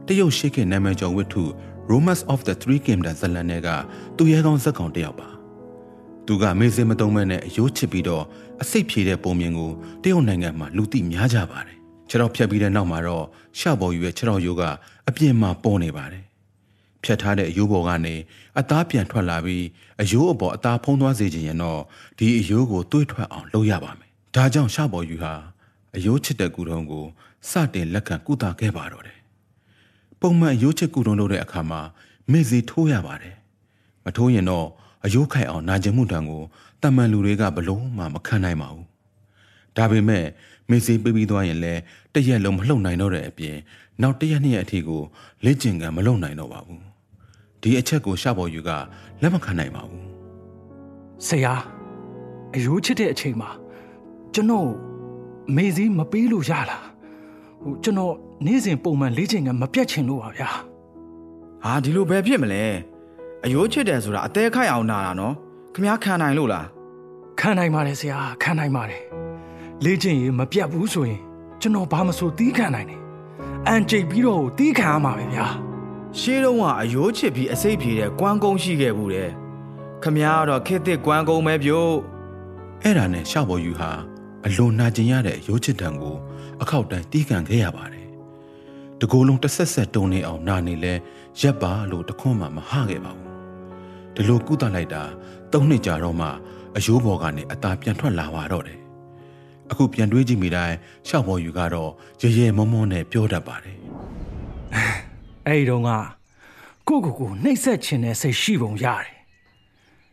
[0.07, 1.43] တရုတ်ရှိခေတ်နာမည်ကျော်ဝတ္ထု
[1.91, 3.69] Romance of the Three Kingdoms ဇာတ်လမ်းတွေက
[4.17, 5.34] သူရဲကောင်းဇက်ကောင်တစ်ယောက်ပါ
[6.27, 8.23] သူကမေးစင်းမတုံးမဲနဲ့အယိုးချစ်ပြီးတော့
[8.61, 9.71] အစိတ်ဖြေတဲ့ပုံမြင်ကို
[10.03, 11.77] တရုတ်နိုင်ငံမှာလူသိများကြပါတယ်
[12.09, 13.25] ခြေတော်ဖြတ်ပြီးတဲ့နောက်မှာတော့
[13.59, 14.63] ရှပေါ်ယူရဲ့ခြေတော်ရိုးက
[15.07, 16.23] အပြင်မှာပေါ်နေပါတယ်
[17.03, 18.15] ဖြတ်ထားတဲ့အယိုးပေါ်ကနေ
[18.59, 19.65] အသားပြန်ထွက်လာပြီး
[20.01, 21.81] အယိုးအပေါ်အသားဖုံးသွားစေခြင်းရင်တော့
[22.17, 25.33] ဒီအယိုးကိုတွေးထွက်အောင်လုပ်ရပါမယ်ဒါကြောင့်ရှပေါ်ယူဟာ
[25.95, 27.05] အယိုးချစ်တဲ့ကူတုံးကို
[27.49, 29.19] စတင်လက်ခံကုသခဲ့ပါတော့တယ်
[30.21, 31.81] ပုံမှန်အယိုးချစ်ကူတုံးလုပ်တဲ့အခါမှာ
[32.31, 33.35] မေ့စီထိုးရပါတယ်
[34.05, 34.67] မထိုးရင်တော့
[35.05, 36.43] အယိုးခိုက်အောင်နာကျင်မှုတံကို
[36.81, 38.85] တမန်လူတွေကဘလို့မှမခံနိုင်ပါဘူး။
[39.77, 40.25] ဒါပေမဲ့
[40.69, 41.81] မေစီပြပြီးသွားရင်လည်း
[42.13, 43.57] တရက်လုံးမလှုပ်နိုင်တော့တဲ့အပြင်
[44.01, 45.01] နောက်တရက်နှစ်ရက်အထိကို
[45.45, 46.81] လက်ကျင်ကမလှုပ်နိုင်တော့ပါဘူး။
[47.61, 48.69] ဒီအချက်ကိုရှပေါ်ယူက
[49.21, 50.05] လက်မခံနိုင်ပါဘူး
[51.27, 51.53] ဆရာ
[52.55, 53.49] အယိုးချစ်တဲ့အချိန်မှာ
[54.33, 54.69] ကျွန်တော်
[55.55, 56.85] မေစည်းမပေးလို့ရလား
[57.63, 58.13] ဟိုကျွန်တော်
[58.45, 60.49] နေ့စဉ်ပုံမှန်လေးချိန်ကမပြတ်ချင်လို့ပါဗျာ
[61.63, 62.63] ဟာဒီလိုပဲဖြစ်မလဲ
[63.45, 65.33] အယိုးချစ်တယ်ဆိုတာအသေးခိုက်အောင်နာတာနော်
[65.73, 66.67] ခမ ्या ခံနိုင်လို့လား
[67.39, 69.03] ခံနိုင်ပါတယ်ဆရာခံနိုင်ပါတယ်
[69.83, 71.21] လေးချိန်ရေမပြတ်ဘူးဆိုရင်
[71.61, 73.01] ကျွန်တော်ဘာမဆိုတီးခံနိုင်တယ်
[73.67, 75.47] အန်ကျိတ်ပြီးတော့တီးခံရမှာပဲဗျာ
[76.19, 79.29] ရှေးတုန်းကအယိုးချစ်ပြီးအစိတ်ဖြေတဲ့ကွမ်းကုန်းရှိခဲ့ဘူးတဲ့
[80.03, 81.91] ခမ ्या ကတော့ခေတ်သစ်ကွမ်းကုန်းပဲပြို့
[82.83, 83.91] အဲ့ဒါနဲ့ရှောက်ပေါ်ယူဟာ
[84.45, 86.15] အလွန်နာကျင်ရတဲ့ရိုးချစ်တံကို
[86.61, 88.07] အခောက်တိုင်းတီးကန်ခဲ့ရပါတယ်။
[88.99, 90.93] တကိုယ်လုံးတစ်ဆက်ဆက်တုံနေအောင်နာနေလဲ
[91.41, 93.24] ရက်ပါလို့တခွန်းမှမဟခဲ့ပါဘူး။
[94.15, 95.03] ဒီလိုကုသလိုက်တာ
[95.51, 96.27] ၃နှစ်ကြာတော့မှ
[96.75, 98.79] အယိုးဘော်ကနေအตาပြန်ထွက်လာပါတော့တယ်။
[99.71, 100.75] အခုပြန်တွေးကြည့်မိတိုင်း
[101.07, 101.91] ရှောက်ပေါ်ယူကတော့
[102.21, 103.77] ရဲရဲမောမောနဲ့ပြောတတ်ပါတယ်
[105.47, 105.89] အဲ့ဒီတော့က
[106.87, 109.11] ကိုကိုကိုနှိပ်စက်ခြင်းနဲ့စိတ်ရှိပုံရတယ်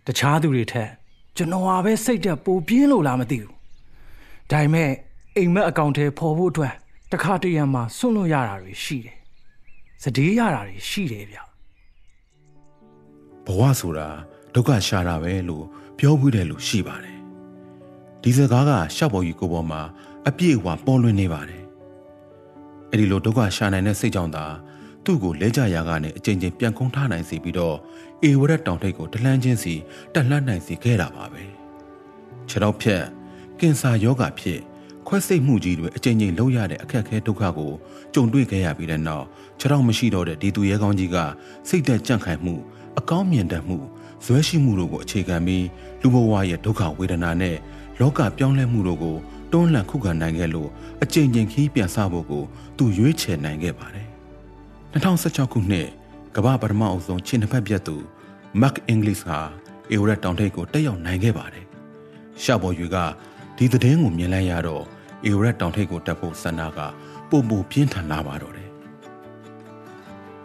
[0.06, 0.90] တခြားသူတွေထက်
[1.36, 3.54] ကျွန်တော်ဟာပဲစိတ်တက်ပိုပြင်းလို့လားမသိဘူး
[4.50, 4.90] ဒါပေမဲ့
[5.36, 6.74] အိမ်မက်အကောင့်ထဲပေါ်ဖို့အတွက်
[7.10, 9.16] တစ်ခါတရံမှာစွန့်လွတ်ရတာတွေရှိတယ်
[10.02, 11.38] စတေးရတာတွေရှိတယ်ဗျ။
[13.46, 14.08] ဘဝဆိုတာ
[14.54, 15.64] ဒုက္ခရှာတာပဲလို့
[15.98, 17.18] ပြောဘူးတယ်လို့ရှိပါတယ်။
[18.22, 19.82] ဒီစကားကရှောက်ပေါ်ယူကိုပေါ်မှာ
[20.28, 21.62] အပြည့်အဝပေါ်လွင်နေပါတယ်။
[22.90, 24.44] အဲ့ဒီလိုဒုက္ခရှာနိုင်တဲ့စိတ်ကြောင့်သာ
[25.04, 27.76] သူ့ကိုလဲကြရာကနေအချိန်ချင်းပြန်ကုန်းထားနိုင်စေပြီးတော့
[28.22, 29.74] အေဝရက်တောင်ထိပ်ကိုတလှမ်းချင်းစီ
[30.14, 31.42] တက်လှမ်းနိုင်စေခဲ့တာပါပဲ။
[32.48, 33.02] ခြေတော့ဖြတ်
[33.60, 34.60] ကင်ဆာယောဂဖြစ်
[35.06, 37.72] ခွဲစိတ်မှုကြီးတွေအချိန်ချင်းလုံးရတဲ့အခက်အခဲဒုက္ခကို
[38.14, 39.26] ကြုံတွေ့ခဲ့ရပြီးတဲ့နောက်
[39.58, 41.16] ခြေတော့မရှိတော့တဲ့ဒီသူရဲကောင်းကြီးက
[41.68, 42.54] စိတ်သက်ကြန့်ခိုင်မှု
[42.98, 43.78] အကောင်းမြင်တတ်မှု
[44.24, 45.66] ဇွဲရှိမှုတို့ကိုအခြေခံပြီး
[46.00, 47.56] လူဘဝရဲ့ဒုက္ခဝေဒနာနဲ့
[48.00, 49.16] လောကပြောင်းလဲမှုတို့ကို
[49.52, 50.68] တွန်းလှန်ခုခံနိုင်ခဲ့လို့
[51.02, 52.44] အချိန်ချင်းခီးပြန်ဆဖို့ကို
[52.76, 54.08] သူရွေးချယ်နိုင်ခဲ့ပါတယ်။
[54.92, 55.88] 2016ခုနှစ်
[56.36, 57.96] ကမ္ဘာပထမအုပ်ဆုံးချင်းနှစ်ဖက်ပြတ်သူ
[58.60, 59.40] Mark Inglis ဟာ
[59.90, 61.66] အေဝရက်တောင်ထိပ်ကိုတက်ရောက်နိုင်ခဲ့ပါတယ်။
[62.42, 62.96] ရှာပေါ်ယူက
[63.56, 64.84] ဒီသတင်းကိုမြင်လိုက်ရတော့
[65.24, 66.78] အေဝရက်တောင်ထိပ်ကိုတက်ဖို့ဆန္ဒက
[67.30, 68.70] ပုံပူပြင်းထန်လာပါတော့တယ်။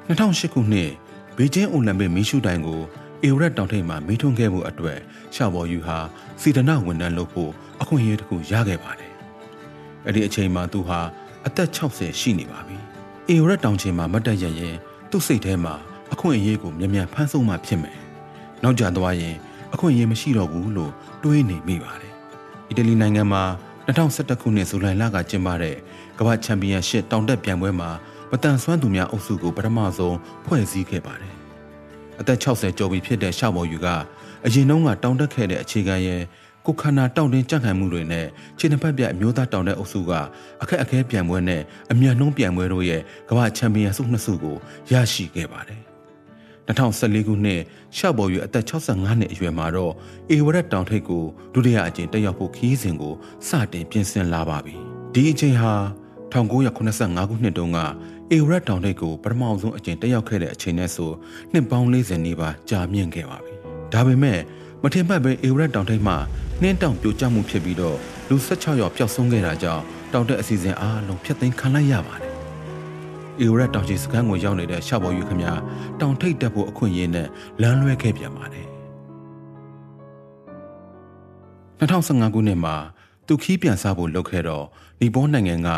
[0.07, 0.91] 2008ခုနှစ်
[1.36, 2.80] ဘေကျင်းအိုလံပစ်မီးရှူတိုင်ကို
[3.22, 4.98] အေဝရက်တောင်ထိပ်မှာမီးထွန်းခဲ့မှုအတွက်
[5.34, 5.98] ရှာပေါ်ယူဟာ
[6.40, 7.50] စီဒနာဝန်ထမ်းလုပ်ဖို့
[7.82, 9.12] အခွင့်အရေးတစ်ခုရခဲ့ပါတယ်။
[10.06, 11.00] အဲ့ဒီအချိန်မှာသူဟာ
[11.46, 12.76] အသက်60ရှိနေပါပြီ။
[13.28, 14.76] အေဝရက်တောင်ချင်မှာမတ်တက်ရရင်
[15.10, 15.74] သူ့စိတ်ထဲမှာ
[16.12, 17.98] အခွင့်အရေးကိုမြ мян ဖမ်းဆုံးမှဖြစ်မယ်။
[18.62, 19.36] နောက်ကျသွားရင်
[19.74, 22.12] အခွင့်အရေးမရှိတော့ဘူးလို့တွေးနေမိပါတယ်။
[22.68, 23.42] အီတလီနိုင်ငံမှာ
[23.86, 25.76] 2011ခုနှစ်ဇူလိုင်လကကျင်းပတဲ့
[26.18, 27.90] ကမ္ဘာချန်ပီယံရှစ်တောင်တက်ပြိုင်ပွဲမှာ
[28.31, 31.33] မတန်ဆွမ်းသူများအုပ်စုကိုပထမဆုံးဖွဲ့စည်းခဲ့ပါတယ်။
[32.19, 33.87] အသက်60ကျော်ပြီဖြစ်တဲ့ရှောက်မော်ယူက
[34.45, 36.21] အရင်တုန်းကတောင်တက်ခဲ့တဲ့အခြေခံရဲ့
[36.65, 38.25] ကိုခန္ဓာတောင့်တင်းကြန့်ခိုင်မှုတွေနဲ့
[38.57, 40.11] ခြေနှစ်ဖက်ပြအမျိုးသားတောင်တက်အုပ်စုက
[40.61, 41.61] အခက်အခဲပြိုင်ပွဲနဲ့
[41.91, 44.57] အမြန်နှုံးပြိုင်ပွဲတို့ရဲ့ကမ္ဘာချန်ပီယံဆုနှစ်ဆုကို
[44.91, 45.81] ရရှိခဲ့ပါတယ်။
[46.67, 47.61] 2014ခုနှစ်
[47.97, 49.93] ရှောက်ပေါ်ယူအသက်65နှစ်အရွယ်မှာတော့
[50.29, 53.13] အေဝရက်တောင်ထိပ်ကိုဒုတိယအကြိမ်တက်ရောက်ဖို့ခီးစဉ်ကို
[53.47, 54.75] စတင်ပြင်ဆင်လာပါပြီ။
[55.13, 55.73] ဒီအချိန်ဟာ
[56.33, 57.79] 1985ခုနှစ်တုန်းက
[58.33, 61.11] အေဝရက်တောင်ထိပ်ကိုပထမဆုံးအကြိမ်တက်ရောက်ခဲ့တဲ့အချိန်နဲ့ဆို
[61.53, 63.53] နှစ်ပေါင်း40နီးပါးကြာမြင့်ခဲ့ပါပြီ။
[63.93, 64.39] ဒါပေမဲ့
[64.83, 66.17] မထင်မှတ်ပဲအေဝရက်တောင်ထိပ်မှာ
[66.61, 67.97] နှင်းတောင်ပြိုကျမှုဖြစ်ပြီးတော့
[68.29, 72.33] လူ16ယောက်ပျောက်ဆုံးခဲ့တာကြောင့်တောင်တက်အစီအစဉ်အားလုံးဖျက်သိမ်းခံလိုက်ရပါတယ်။
[73.39, 75.53] အေဝရက်တောင်ချီစခန်းကိုရောက်နေတဲ့ရှာပေါ်ယူခမညာ
[76.01, 77.27] တောင်ထိပ်တက်ဖို့အခွင့်အရေးနဲ့
[77.61, 78.67] လမ်းလွဲခဲ့ပြန်ပါတယ်။
[81.79, 82.75] 2015ခုနှစ်မှာ
[83.27, 84.65] သူခီးပြန်စားဖို့လုပ်ခဲ့တော့
[85.01, 85.69] နီပေါနိုင်ငံက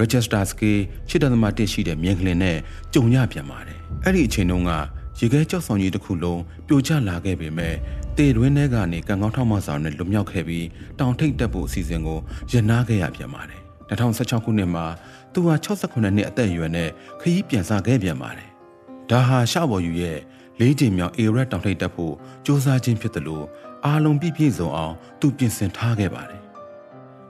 [0.00, 2.56] register scale 8.1ရှိတဲ့မြင်းကလင်နဲ့
[2.94, 4.72] ကြုံရပြန်ပါတယ်။အဲ့ဒီအချိန်တုန်းက
[5.18, 7.74] ရေခဲကြောက်ဆောင်ကြီးတစ်ခုလုံးပြိုကျလာခဲ့ပေမဲ့
[8.16, 10.66] တေတွင်းထဲကနေကံကောင်းထောက်မဆောင်နဲ့လွတ်မြောက်ခဲ့ပြီး
[10.98, 12.18] တောင်ထိပ်တက်ဖို့အစီအစဉ်ကို
[12.52, 14.86] ရနာခဲ့ရပြန်ပါတယ်။2016ခုနှစ်မှာ
[15.32, 16.88] သူဟာ68နှစ်အသက်အရွယ်နဲ့
[17.20, 18.48] ခရီးပြန်စားခဲ့ပြန်ပါတယ်။
[19.10, 20.18] ဒါဟာရှောက်ပေါ်ယူရဲ့
[20.60, 23.44] လေးချိန်မြောက်အေရက်တောင်ထိပ်တက်ဖို့စ조사ခြင်းဖြစ်တယ်လို့
[23.84, 26.40] အားလုံးပြည့်ပြည့်စုံအောင်သူပြင်ဆင်ထားခဲ့ပါတယ်။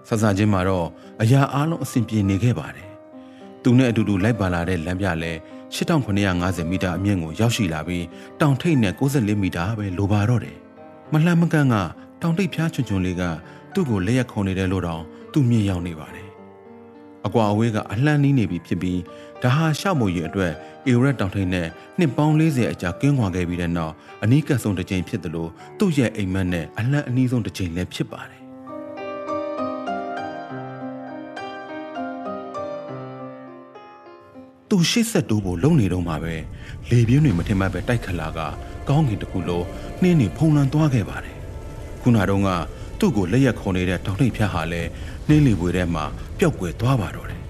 [0.09, 0.87] ဆဆချင်းမှာတော့
[1.23, 2.89] အရာအားလုံးအဆင်ပြေနေခဲ့ပါတယ်။
[3.63, 5.39] သူနဲ့အတူတူလိုက်ပါလာတဲ့လမ်းပြလည်း
[5.75, 8.05] 8950မီတာအမြင့်ကိုရောက်ရှိလာပြီး
[8.41, 10.57] တောင်ထိပ်နဲ့64မီတာပဲလိုပါတော့တယ်။
[11.13, 11.75] မလှမ်းမကန့်က
[12.23, 13.23] တောင်ထိပ်ဖျားချွန်ချွန်လေးက
[13.75, 16.29] သူ့ကိုလက်ရက်ခုံနေတယ်လို့တောင်သူမြင်ရောက်နေပါတယ်။
[17.27, 19.01] အကွာအဝေးကအလှမ်းနီးနေပြီဖြစ်ပြီး
[19.43, 20.53] ဒါဟာရှောက်မိုရီအတွက်
[20.87, 21.67] အေရက်တောင်ထိပ်နဲ့
[21.99, 28.38] နှစ်ပေါင်း40အကြာကင်းခွာခဲ့ပြီးတဲ့နောက်အနီးကပ်ဆုံးတစ်ကြိမ်ဖြစ်တယ်လို့သူ့ရဲ့အိမ်မက်နဲ့အလှမ်းအနီးဆုံးတစ်ကြိမ်လည်းဖြစ်ပါတယ်
[34.71, 36.35] သူရှေ့ဆက်တိုးဖို့လုံနေတော့မှာပဲ
[36.91, 38.39] လေပြင်းတွေမထင်မှတ်ပဲတိုက်ခတ်လာက
[38.89, 39.65] ကောင်းကင်တစ်ခုလုံး
[40.03, 41.37] နှင်းနေဖုံလန်သွားခဲ့ပါတယ်
[42.03, 42.51] ခုနတုန်းက
[42.99, 44.89] သူ့ကိုလက်ရက်ခုံနေတဲ့တောင်ထိပ်ဖြတ်ဟာလည်း
[45.29, 46.05] နှင်းလေပွေထဲမှာ
[46.39, 47.41] ပျောက်ကွယ်သွားပါတော့တယ်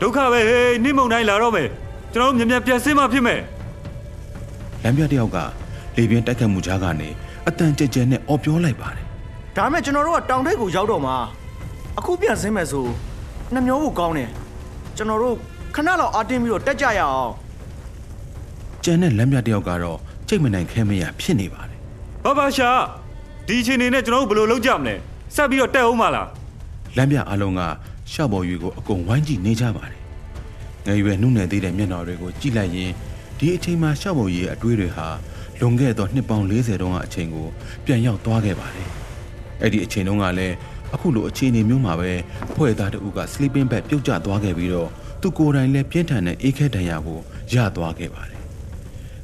[0.00, 1.68] ဒုက္ခပဲဟေးနိမုံတိုင်းလာတော့မယ်
[2.12, 3.40] ကျွန်တော်တို့မြန်မြန်ပြန်ဆင်းမှဖြစ်မယ်
[4.82, 5.38] လမ်းပြတစ်ယောက်က
[5.96, 7.08] လေပြင်းတိုက်ခတ်မှုကြားကနေ
[7.48, 9.04] အတန်ကြဲကြဲနဲ့အော်ပြောလိုက်ပါတယ်
[9.56, 11.16] ဒါမဲ့ကျွန်တော်တို့ကတောင်ထိပ်ကိုရောက်တော့မှာ
[11.98, 12.86] အခုပြန်ဆင်းမယ်ဆို
[13.54, 14.30] နှမျောဖို့ကောင်းတယ်
[14.96, 15.36] ကျွန်တော်တို့
[15.74, 17.32] ခဏလောက်အားတင်းပြီးတော့တက်ကြရအောင်
[18.84, 21.78] ကျန်တဲ့လက်မြတ်တယောက်ကတော့ကြိတ်မနိုင်ခဲမရဖြစ်နေပါတယ်
[22.24, 22.70] ဘာဘာရှာ
[23.46, 24.94] ဒီအချိန်နေနဲ့ကျွန်တော်တို့ဘယ်လိုလုပ်ကြမလဲ
[25.34, 26.28] ဆက်ပြီးတော့တက်အောင်မလား
[26.96, 27.60] လက်မြတ်အလုံးက
[28.12, 30.00] ရှောက်ပေါ်ရွေကိုအကုန်ဝိုင်းကြည့်နေကြပါတယ်
[30.86, 32.90] ငယ်ရွယ်နှုတ်နယ်သေးတဲ့မျက်နှာတွေကိုကြည့်လိုက်ရင်
[33.38, 35.06] ဒီအချိန်မှာရှောက်ပေါ်ရွေအတွေးတွေဟာ
[35.60, 37.46] လွန်ခဲ့သောနှစ်ပေါင်း40တုန်းကအချိန်ကို
[37.84, 38.88] ပြန်ရောက်သွားခဲ့ပါတယ်
[39.60, 40.54] အဲ့ဒီအချိန်တုန်းကလည်း
[40.94, 42.12] အခုလိုအခြေအနေမျိုးမှာပဲ
[42.54, 44.90] ဖွဲ့သားတအုပ်က sleeping bag ပြုတ်ကျသွားခဲ့ပြီးတော့
[45.24, 47.18] သူကိုယ်တိုင်လည်းပြင်းထန်တဲ့အေးခဲတံရကို
[47.54, 48.40] ရသွားခဲ့ပါတယ်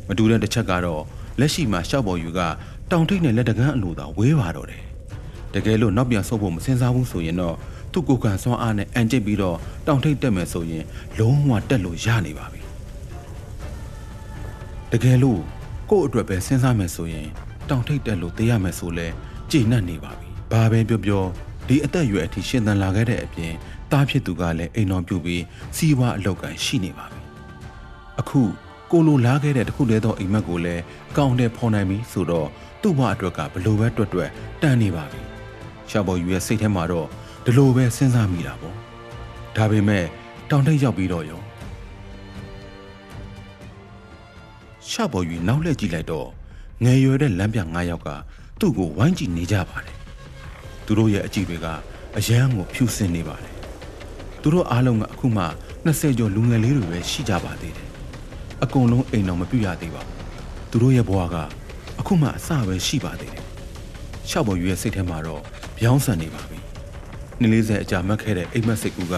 [0.08, 1.02] မတူတဲ့တစ်ချက်ကတော့
[1.40, 2.40] လက်ရှိမှာရှောက်ပေါ်ယူက
[2.90, 4.82] တောင်ထိပ်နဲ့လက်တကန်းအလိုသာဝေးပါတော့တယ်။
[5.54, 7.56] တကယ်လို့နောက်ပြန်ဆုပ်ဖို့မစင်စားဘူးဆိုရင်တော့
[7.92, 10.84] သူ့ကိုယ်ခံစွမ်းအားနဲ့အန်ကျစ်ပြီးတော့တောင်ထိပ်တက်မယ်ဆိုရင်
[11.18, 12.60] လုံးဝတက်လို့ရနေပါပြီ။
[14.92, 15.40] တကယ်လို့
[15.90, 17.28] ကိုယ့်အတွက်ပဲစဉ်းစားမယ်ဆိုရင်
[17.68, 19.06] တောင်ထိပ်တက်လို့တေးရမယ်ဆိုလဲ
[19.50, 21.24] ကြည်နပ်နေပါပြီ။ဘာပဲပြောပြော
[21.68, 23.52] ဒီအသက်အရွယ်အထိရှင်သန်လာခဲ့တဲ့အပြင်
[23.92, 25.42] တားဖြစ်သူကလည်းအိမ်တော်ပြုပြီး
[25.76, 27.20] စီးပွားအလောက်ကန်ရှိနေပါပြီ။
[28.20, 28.40] အခု
[28.90, 30.83] ကိုလိုလားခဲ့တဲ့တခုတည်းသောအိမ်မက်ကိုလည်း
[31.16, 32.48] ကောင်းတဲ့ဖော်နိုင်ပြီဆိုတော့
[32.83, 34.31] သူ့ဘဝအတွက်ကဘလို့ပဲတွတ်တွတ်
[34.62, 35.20] တန်နေပါပြီ။
[35.90, 37.07] ရှားပေါ်ယူရဲ့စိတ်ထဲမှာတော့
[37.44, 38.74] ဒီလိုပဲစဉ်းစားမိတာပေါ့။
[39.57, 40.05] ဒါပေမဲ့
[40.50, 41.40] တောင်ထိပ်ရောက်ပြီးတော့ရော
[44.90, 46.29] ရှားပေါ်ယူနောက်လှည့်ကြည့်လိုက်တော့
[46.85, 48.09] ငယ်ရွယ်တဲ့လမ်းပြ၅ယောက်က
[48.61, 49.96] သူ့ကိုဝိုင်းကြည့်နေကြပါတယ်။
[50.85, 51.66] သူတို့ရဲ့အကြည့်တွေက
[52.16, 53.49] အယမ်းကိုဖြူစင်နေပါတယ်။
[54.42, 55.44] သူတို့အားလုံးကအခုမှ
[55.87, 57.88] 20ကျော်လူငယ်လေးတွေပဲရှိကြပါသေးတယ်။
[58.64, 60.20] အကုန်လုံးအိမ်တော်မပြည့်ရသေးပါဘူး
[60.70, 61.37] သူတို့ရဲ့ဘဝက
[62.00, 63.44] အခုမှအစပဲရှိပါသေးတယ်
[64.31, 65.42] ရှောက်ပေါ်ယူရဲ့စိတ်ထဲမှာတော့
[65.79, 66.59] ပြောင်းဆန်နေပါပြီ
[67.40, 69.14] နှစ်လေးဆယ်အကြာမှတ်ခဲ့တဲ့အိမ်မက်စိတ်ကူက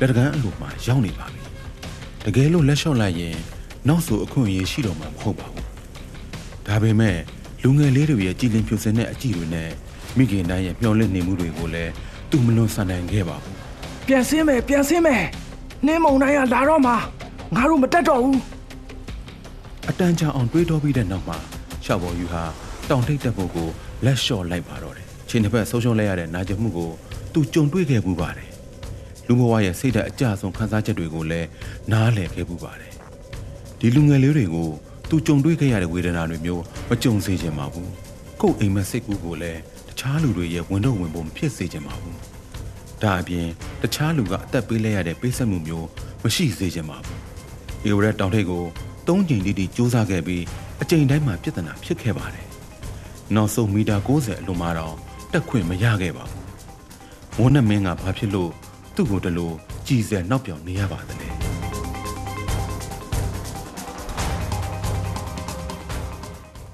[0.00, 1.42] လက်တကန်းအလိုမှာရောက်နေပါပြီ
[2.24, 3.36] တကယ်လို့လက်လျှော့လိုက်ရင်
[3.88, 5.66] နောက်ဆိုအခွင့်အရေးရှိတော့မှာမဟုတ်ပါဘူး
[6.66, 7.18] ဒါပေမဲ့
[7.62, 9.70] လူငယ်လေးတွေရဲ့ကြည်လင်ဖြူစင်တဲ့အကြည့်တွေနဲ့
[10.16, 11.92] မိခင်တိုင်းရဲ့မျောလင့်နေမှုတွေကိုလည်း
[12.30, 13.69] သူမလွန်ဆန်နိုင်ခဲ့ပါဘူး
[14.06, 15.24] ပြန်ဆင်းမယ်ပြန်ဆင်းမယ်
[15.86, 16.96] နှင်းမုံတိုင်းကလာတော့မှာ
[17.54, 18.38] ငါတို့မတက်တော့ဘူး
[19.88, 21.38] အတန်းချအောင်တွေးတောပြီးတဲ့နောက်မှာ
[21.84, 22.42] ရှောက်ပေါ်ယူဟာ
[22.90, 23.68] တောင်ထိပ်တက်ဖို့ကို
[24.04, 26.90] လက်လျှော့လိုက်ပါတော့တယ်။ချင်းတစ်ဖက်ဆုံးရှုံးလိုက်ရတဲ့နာကျင်မှုကို
[27.32, 28.50] သူကြုံတွေ့ခဲ့ပူပါတယ်။
[29.26, 31.48] လူဘဝရဲ့စိတ်ဓာတ်အကျဆုံးခံစားချက်တွေကိုလည်း
[31.92, 32.92] နားလည်ခဲ့ပူပါတယ်။
[33.80, 34.68] ဒီလူငယ်လေးတွေကို
[35.08, 37.88] သူကြုံတွေ့ခဲ့ရတဲ့ဝေဒနာတွေမျိုးမကြုံစေချင်ပါဘူး။
[38.40, 42.16] ကိုယ့်အိမ်မက်စိတ်ကူးကိုလည်းတခြားလူတွေရဲ့ဝင်တော့ဝင်ဖို့မဖြစ်စေချင်ပါဘူး။
[43.02, 43.46] ဒါအပြင်
[43.82, 45.88] တခြားလူကအသက်ပေးလိုက်ရတဲ့ပေးဆက်မှုမျိုး
[46.22, 47.18] မရှိစေချင်ပါဘူး။
[47.84, 48.64] အေဝရက်တောင်ထိပ်ကို
[49.06, 50.44] ၃ချိန်တိတိစူးစမ်းခဲ့ပြီး
[50.82, 52.46] အချိန်တိုင်းမှာပြဿနာဖြစ်ခဲ့ပါတယ်။
[53.34, 54.96] နောက်ဆုံးမီတာ90အလွန်မှာတော့
[55.32, 56.44] တက်ခွင့်မရခဲ့ပါဘူး။
[57.36, 58.50] မိုးနဲ့မင်းကဘာဖြစ်လို့
[58.94, 59.54] သူ့ကိုတလို့
[59.86, 61.28] ကြည်စဲနောက်ပြောင်နေရပါသလဲ။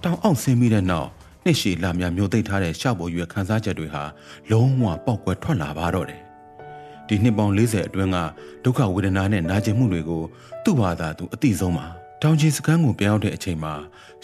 [0.03, 1.09] တောင်အောင်ဆင်းပြီးတဲ့နောက်
[1.47, 4.03] နှစ်ရှည်လာများမျိုးသိပ်ထားတဲ့ရှောက်ပေါ်ရွယ်ခန်းစားချက်တွေဟာ
[4.51, 6.21] လုံးဝပေါက်ကွဲထွက်လာပါတော့တယ်။
[7.09, 8.19] ဒီနှစ်ပေါင်း40အတွင်းက
[8.65, 10.23] ဒုက္ခဝေဒနာနဲ့နာကျင်မှုတွေကို
[10.65, 11.87] သူ့ဘာသာသူအတိဆုံးပါ
[12.23, 13.75] တောင်ချီစကန်းကိုပြောင်းတဲ့အချိန်မှာ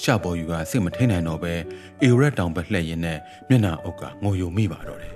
[0.02, 1.54] ရှပေါ်ယူကစိတ်မထိန်နိုင်တော့ပဲ
[2.02, 5.14] အေရက်တောင်ဘက်လှည့်ရင်းနဲ့မျက်နှာအုပ်ကငိုယိုမိပါတော့တယ်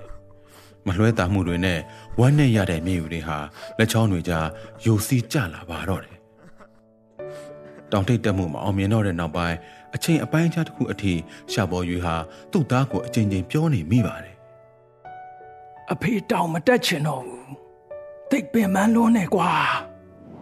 [0.87, 1.79] မလွှဲတာမှုတွေနဲ့
[2.19, 3.39] ဝမ်းနဲ့ရတဲ့မြေယူတွေဟာ
[3.79, 4.47] လက်ချောင်းတွေကြား
[4.85, 6.17] ယိုစီးကျလာပါတော့တယ်
[7.93, 9.57] တောင်ထိပ်တက်မှုမအောင်မြင်တော့တဲ့နောက်ပိုင်း
[9.97, 11.13] အချိန်အပိုင်းအခြားတစ်ခုအထိ
[11.53, 12.15] ရှပေါ်ယူဟာ
[12.53, 14.35] သူ့သားကိုအချိန်ချင်းပြောနေမိပါတယ်
[15.93, 17.53] အဖေတောင်မတက်ချင်တော့ဘူး
[18.31, 19.51] တိတ်ပင်မန်းလွန်းနေကွာ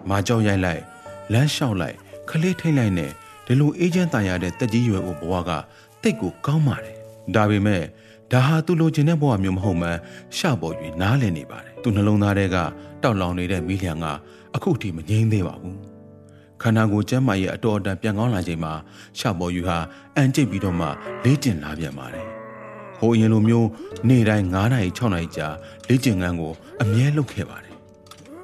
[0.09, 0.83] မာကြောက်ရိုက်လိုက်
[1.33, 1.97] လမ်းလျှောက်လိုက်
[2.31, 3.11] ခလေးထိတ်လိုက်နဲ့
[3.47, 5.51] ဒီလိုအေဂျင့်တန်ရတဲ့တက်ကြီးရွယ်ကိုဘဝက
[6.03, 6.97] တိတ်ကိုကောင်းပါတယ်
[7.35, 7.83] ဒါပေမဲ့
[8.33, 9.99] ဒါဟာသူလိုချင်တဲ့ဘဝမျိုးမဟုတ်မှန်း
[10.37, 12.57] ရှပေါ်၍နားလည်နေပါတယ်သူနှလုံးသားထဲက
[13.03, 14.07] တောက်လောင်နေတဲ့မိလျံက
[14.55, 15.94] အခုထိမငြိမ်းသေးပါဘူး
[16.65, 18.73] ခန္ဓာကိုယ်ကျမ်းမာရဲ့အတော်အတန်ပြန်ကောင်းလာချိန်မှာ
[19.19, 19.79] ရှပေါ်ယူဟာ
[20.17, 20.87] အန်ကျိတ်ပြီးတော့မှ
[21.25, 22.27] လေးကျင်လာပြန်ပါတယ်
[22.99, 23.69] ဟိုအရင်လိုမျိုး
[24.09, 25.49] နေ့တိုင်း9နာရီ6နာရီကြာ
[25.89, 27.75] လေးကျင်ငန်းကိုအမြဲလုပ်ခဲ့ပါတယ်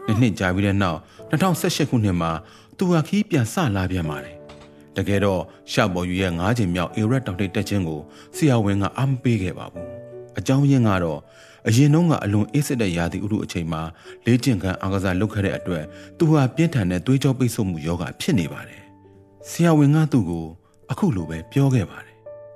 [0.06, 0.98] နှစ်နှစ်ကြာပြီးတဲ့နောက်
[1.30, 2.30] 2018ခုနှစ်မှာ
[2.78, 4.36] သူဟာခီးပြန်ဆလာပြန်ပါတယ်။
[4.96, 8.00] တကယ်တော့ရှပေါ်ယူရဲ့9ချိန်မြောက်အေရက်တောင်တိတ်တက်ခြင်းကို
[8.36, 9.86] ဆရာဝန်ကအားမပေးခဲ့ပါဘူး။
[10.38, 11.20] အကြောင်းရင်းကတော့
[11.68, 13.82] အရင်တုန်းကအလွန်အေးစစ်တဲ့ရာသီဥတုအချိန်မှာ
[14.26, 15.84] လေ့ကျင့်ခန်းအားကစားလုပ်ခဲ့တဲ့အတွက်
[16.18, 18.82] သူဟာပြင်းထန်တဲ့သွေးကြောပိတ်ဆို့မှုယောဂဖြစ်နေပါတယ်။
[19.48, 20.46] ဆရာဝန်ကသူ့ကို
[20.90, 22.14] အခုလိုပဲပြောခဲ့ပါတယ်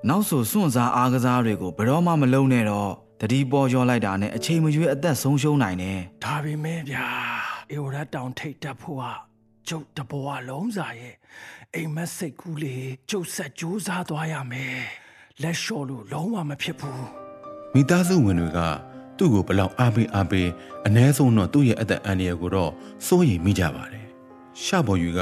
[0.08, 2.90] နောက်ဆိုစွန့်စားအားကစားတွေကိုဘယ်တော့မှမလုံးနဲ့တော့
[3.20, 7.06] တတိပေါ်ကျော်လိုက်တာနဲ့အချိန်မရွေးအသက်ဆုံးရှုံးနိုင်တယ်ဒါပေမဲ့ဗျာ
[7.70, 9.04] အေဝရတ်တောင်ထိတ်တက်ဖို့က
[9.68, 11.14] ကျုပ်တဘဝလုံးစာရဲ့
[11.74, 14.78] အိမ်မက်စိတ်ကူးလေးကျုပ်ဆက်ကြိုးစားသွားရမယ်
[15.42, 17.00] လက်လျှော့လို့လုံးဝမဖြစ်ဘူး။
[17.74, 18.60] မိသားစုဝင်တွေက
[19.18, 20.48] သူ့ကိုဘယ်လောက်အားပေးအားပေး
[20.86, 22.72] အ ਨੇ ဆုံးတော့သူ့ရဲ့အသက်အန္တရာယ်ကိုတော့
[23.06, 24.06] စိုးရိမ်မိကြပါတယ်။
[24.62, 25.20] ရှပေါ်ယူက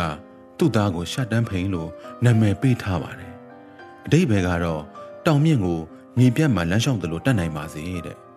[0.58, 1.90] သူ့သားကိုရှတ်တန်းဖိန်လို့
[2.24, 3.32] နာမည်ပေးထားပါတယ်။
[4.06, 4.82] အတိတ်ဘယ်ကတော့
[5.26, 5.80] တောင်မြင့်ကို
[6.18, 8.18] မြေပြတ်မှလမ်းလျှောက်တယ်လို့တတ်နိုင်ပါစေတဲ့။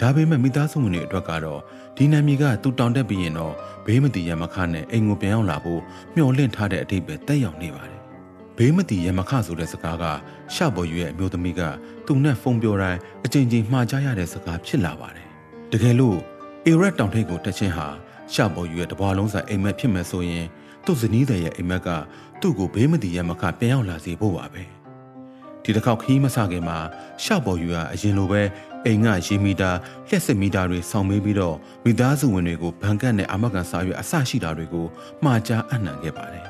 [0.00, 1.60] ဒါပေမဲ့မိသားစုဝင်တွေအတွက်ကတော့
[1.96, 3.54] ဒီနာမည်ကသူတောင်တက်ပြီးရင်တော့
[3.86, 5.80] ဘေးမတီရမခနဲ့အိမ်ကိုပြန်ရောက်လာဖို့
[6.14, 8.00] မျှော်လင့်ထားတဲ့အတိတ်ပဲတက်ရောက်နေပါတယ်
[8.56, 10.04] ဘေးမတီရမခဆိုတဲ့စကားက
[10.54, 11.60] ရှပေါ်ယူရဲ့အမျိုးသမီးက
[12.08, 15.26] သူနဲ့ဖုန်းပြောတိုင်းအချိန်ချင်းမှားကြရတဲ့စကားဖြစ်လာပါတယ်
[15.72, 16.18] တကယ်လို့
[16.66, 17.88] အေရက်တောင်ထိပ်ကိုတက်ချင်းဟာ
[18.32, 20.46] ရှပေါ်ယူရဲ့တဘွားလုံးဆိုင်အိမ်မက်ဖြစ်မယ်ဆိုရင်
[20.84, 21.88] သူ့ဇနီးတဲ့ရဲ့အိမ်မက်က
[22.40, 24.62] သူ့ကိုဘေးမတီရမခပြန်ရောက်လာစေဖို့ပါပဲ
[25.62, 26.78] ဒီတစ်ခေါက်ခီးမဆခင်မှာ
[27.24, 28.42] ရှပေါ်ယူကအရင်လိုပဲ
[28.84, 29.70] အိမ်ကရေမီတာ
[30.08, 34.86] လျှက်စစ်မီတာတွေဆောင်းပေးပြီးတော့မိသားစုဝင်တွေကိုဘန်ကတ်နဲ့အာမကန်စာရွက်အဆရှိတာတွေကို
[35.24, 36.47] မှားကြားအနှံခဲ့ပါတယ်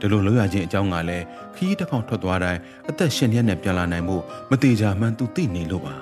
[0.00, 1.24] ဒီလိုလိုရခြင်းအကြောင်းကလည်း
[1.56, 4.16] ခီးတစ်ခေါက်ထွက်သွားတိုင်းအသက်ရှင်ရက်နဲ့ပြန်လာနိုင်မှု
[4.50, 5.94] မသေးချာမှန်းသူသိနေလို့ပါ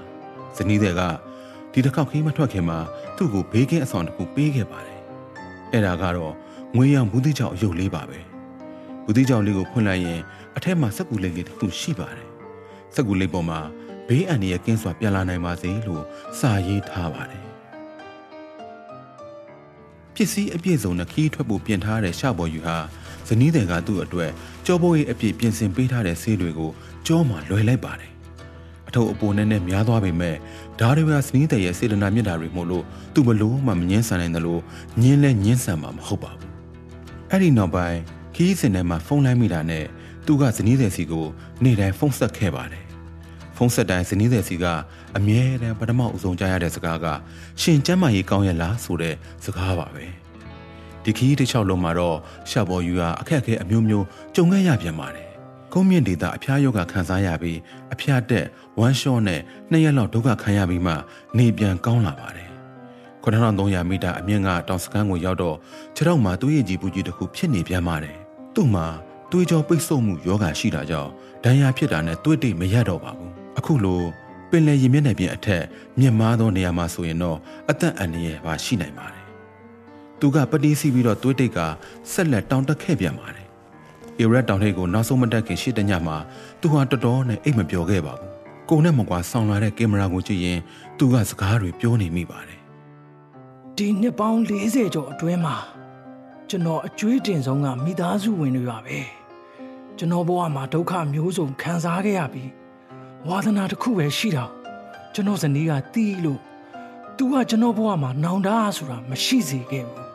[0.57, 1.01] ဇနီးတဲ့က
[1.73, 2.79] ဒီတစ်ခေါက်ခီးမထွက်ခင်မှာ
[3.17, 5.01] သူ့ကိုဘေးကင်းအဆောင်တစ်ခုပေးခဲ့ပါတယ်
[5.73, 6.35] အဲ့ဒါကတော့
[6.77, 8.19] ငွေရောင်ဘူးတိကြောင်အယုတ်လေးပါပဲ
[9.05, 10.21] ဘူးတိကြောင်လေးကိုဖွင့်လိုက်ရင်
[10.57, 12.29] အထက်မှာစက်ကူလေးလေးတစ်ခုရှိပါတယ်
[12.95, 13.61] စက်ကူလေးပေါ်မှာ
[14.09, 16.05] ဘေးအန္တရာယ်ကင်းစွာပြန်လာနိုင်ပါစေလို့
[16.39, 17.45] စာရေးထားပါတယ်
[20.15, 22.79] ပစ္စည်းအပြည့်စုံနဲ့ခီးထွက်ဖို့ပြင်ထားတဲ့ရှပေါ်ယူဟာ
[23.29, 24.31] ဇနီးတဲ့ကသူ့အတွက်
[24.67, 26.71] ကြောပိုးရေးအပြည့်ပြင်ဆင်ပေးထားတဲ့ဆေးတွေကို
[27.07, 28.13] ကြောမှာလွယ်လိုက်ပါတယ်
[28.89, 30.37] အထုပ်အပိုနဲ့နဲ့များသွားပေမဲ့
[30.81, 34.63] ဒါတွေကဇနီးတဲ့ရဲ့စေတနာမြတ်တာတွေမို့လို့သူမလို့မှမငင်းဆန်နိုင်တယ်လို့
[35.01, 36.51] ညင်းလဲညင်းဆန်မှာမဟုတ်ပါဘူး
[37.31, 37.99] အဲ့ဒီနောက်ပိုင်း
[38.35, 39.85] ခီးစင်ထဲမှာဖုန်းလိုက်မိတာနဲ့
[40.27, 41.27] သူကဇနီးတဲ့စီကို
[41.63, 42.85] နေ့တိုင်းဖုန်းဆက်ခဲ့ပါတယ်
[43.57, 44.65] ဖုန်းဆက်တိုင်းဇနီးတဲ့စီက
[45.17, 47.07] အမြဲတမ်းပထမအဆုံးကြားရတဲ့စကားက
[47.61, 49.15] ရှင်ကျမ်းမာရေးကောင်းရလားဆိုတဲ့
[49.45, 50.07] စကားပါပဲ
[51.05, 52.17] ဒီခီးတစ်ချောက်လုံးမှာတော့
[52.51, 55.29] ရှာပေါ်ယူဟာအခက်အခဲအမျိုးမျိုးကြုံခဲ့ရပြန်ပါတယ်
[55.73, 57.59] ကုန်းမြင့်ဒေတာအဖျားယောဂခံစားရပြီး
[57.93, 58.47] အဖျားတက်
[58.79, 60.95] ဝမ်းလျှော့နဲ့နှစ်ရက်လောက်ဒုက္ခခံရပြီးမှ
[61.39, 62.49] နေပြန်ကောင်းလာပါတယ်
[63.25, 65.57] 9300မီတာအမြင့်ကတောင်စကန်းကိုရောက်တော့
[65.97, 68.17] ခြေထောက်မှာသွေးရည်ကြီးပူကြီးတစ်ခုဖြစ်နေပြန်ပါတယ်
[68.55, 68.87] သူ့မှာ
[69.31, 71.11] သွေးကြောပိတ်ဆို့မှုယောဂရှိတာကြောင့်
[71.45, 74.03] ဒဏ်ရာဖြစ်တာနဲ့သွေးတိတ်မရတော့ပါဘူးအခုလို
[74.51, 75.65] ပင်လယ်ရေမျက်နှာပြင်အထက်
[75.99, 77.39] မြင့်မားသောနေရာမှာဆိုရင်တော့
[77.71, 79.18] အသက်အန္တရာယ်ပါရှိနိုင်ပါတယ်။
[80.21, 81.59] သူကပတိစီပြီးတော့သွေးတိတ်က
[82.13, 83.47] ဆက်လက်တောင်တက်ခဲ့ပြန်ပါတယ်။
[84.19, 86.17] အီရက်တောင်ထိပ်ကိုနောက်ဆုံးမတက်ခင်ရှေ့တညမှာ
[86.61, 88.31] သူဟာတော်တော်နဲ့အိတ်မပြောခဲ့ပါဘူး။
[88.71, 90.59] ကိုနဲ့မကွာဆောင်းလာတဲ့ကင်မရာကိုကြည့်ရင်
[90.99, 92.61] သူကစကားတွေပြောနေမိပါတယ်
[93.77, 95.57] ဒီနှစ်ပေါင်း40ကျော်အတွင်းမှာ
[96.49, 98.99] ကျွန်တော်အကျွေးတင်ဆုံးကမိသားစုဝင်တွေပါပဲ
[99.99, 102.51] ကျွန်တော်ဘဝမှာဒုက္ခမျိုးစုံခံစားခဲ့ရပြီး
[103.29, 104.45] ဝါသနာတစ်ခုပဲရှိတာ
[105.15, 106.41] ကျွန်တော်ဇနီးကတီးလို့
[107.17, 110.08] သူကကျွန်တော်ဘဝမှာနောင်တဆိုတာမရှိစေခဲ့ဘူး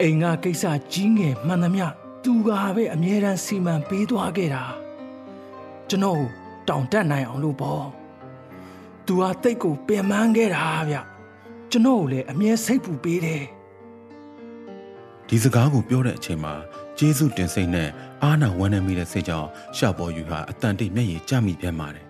[0.00, 1.86] အိမ်ကကိစ္စကြီးငယ်မှန်သမျှ
[2.24, 4.64] သူကပဲအမြဲတမ်းစီမံပေးသွားခဲ့တာ
[5.88, 6.28] ကျွန်တော်ကို
[6.68, 7.84] တောင်တက်နိုင်အောင်လို့ပေါ့
[9.06, 10.96] သူကတိတ်ကိုပင်ပန်းခဲ့တာဗျ
[11.70, 13.44] ကျွန်တော်ကိုလည်းအမြဲစိတ်ပူပေးတယ်။
[15.28, 16.54] ဒီစကားကိုပြောတဲ့အချိန်မှာ
[16.98, 17.88] ကျေးဇူးတင်စိတ်နဲ့
[18.22, 22.06] အာနာဝမ်းနေမိတဲ့စိတ်ကြောင့်ရှာပေါ်ယူဟာအတန်တိတ်မျက်ရည်ကျမိပြန်ပါတယ်။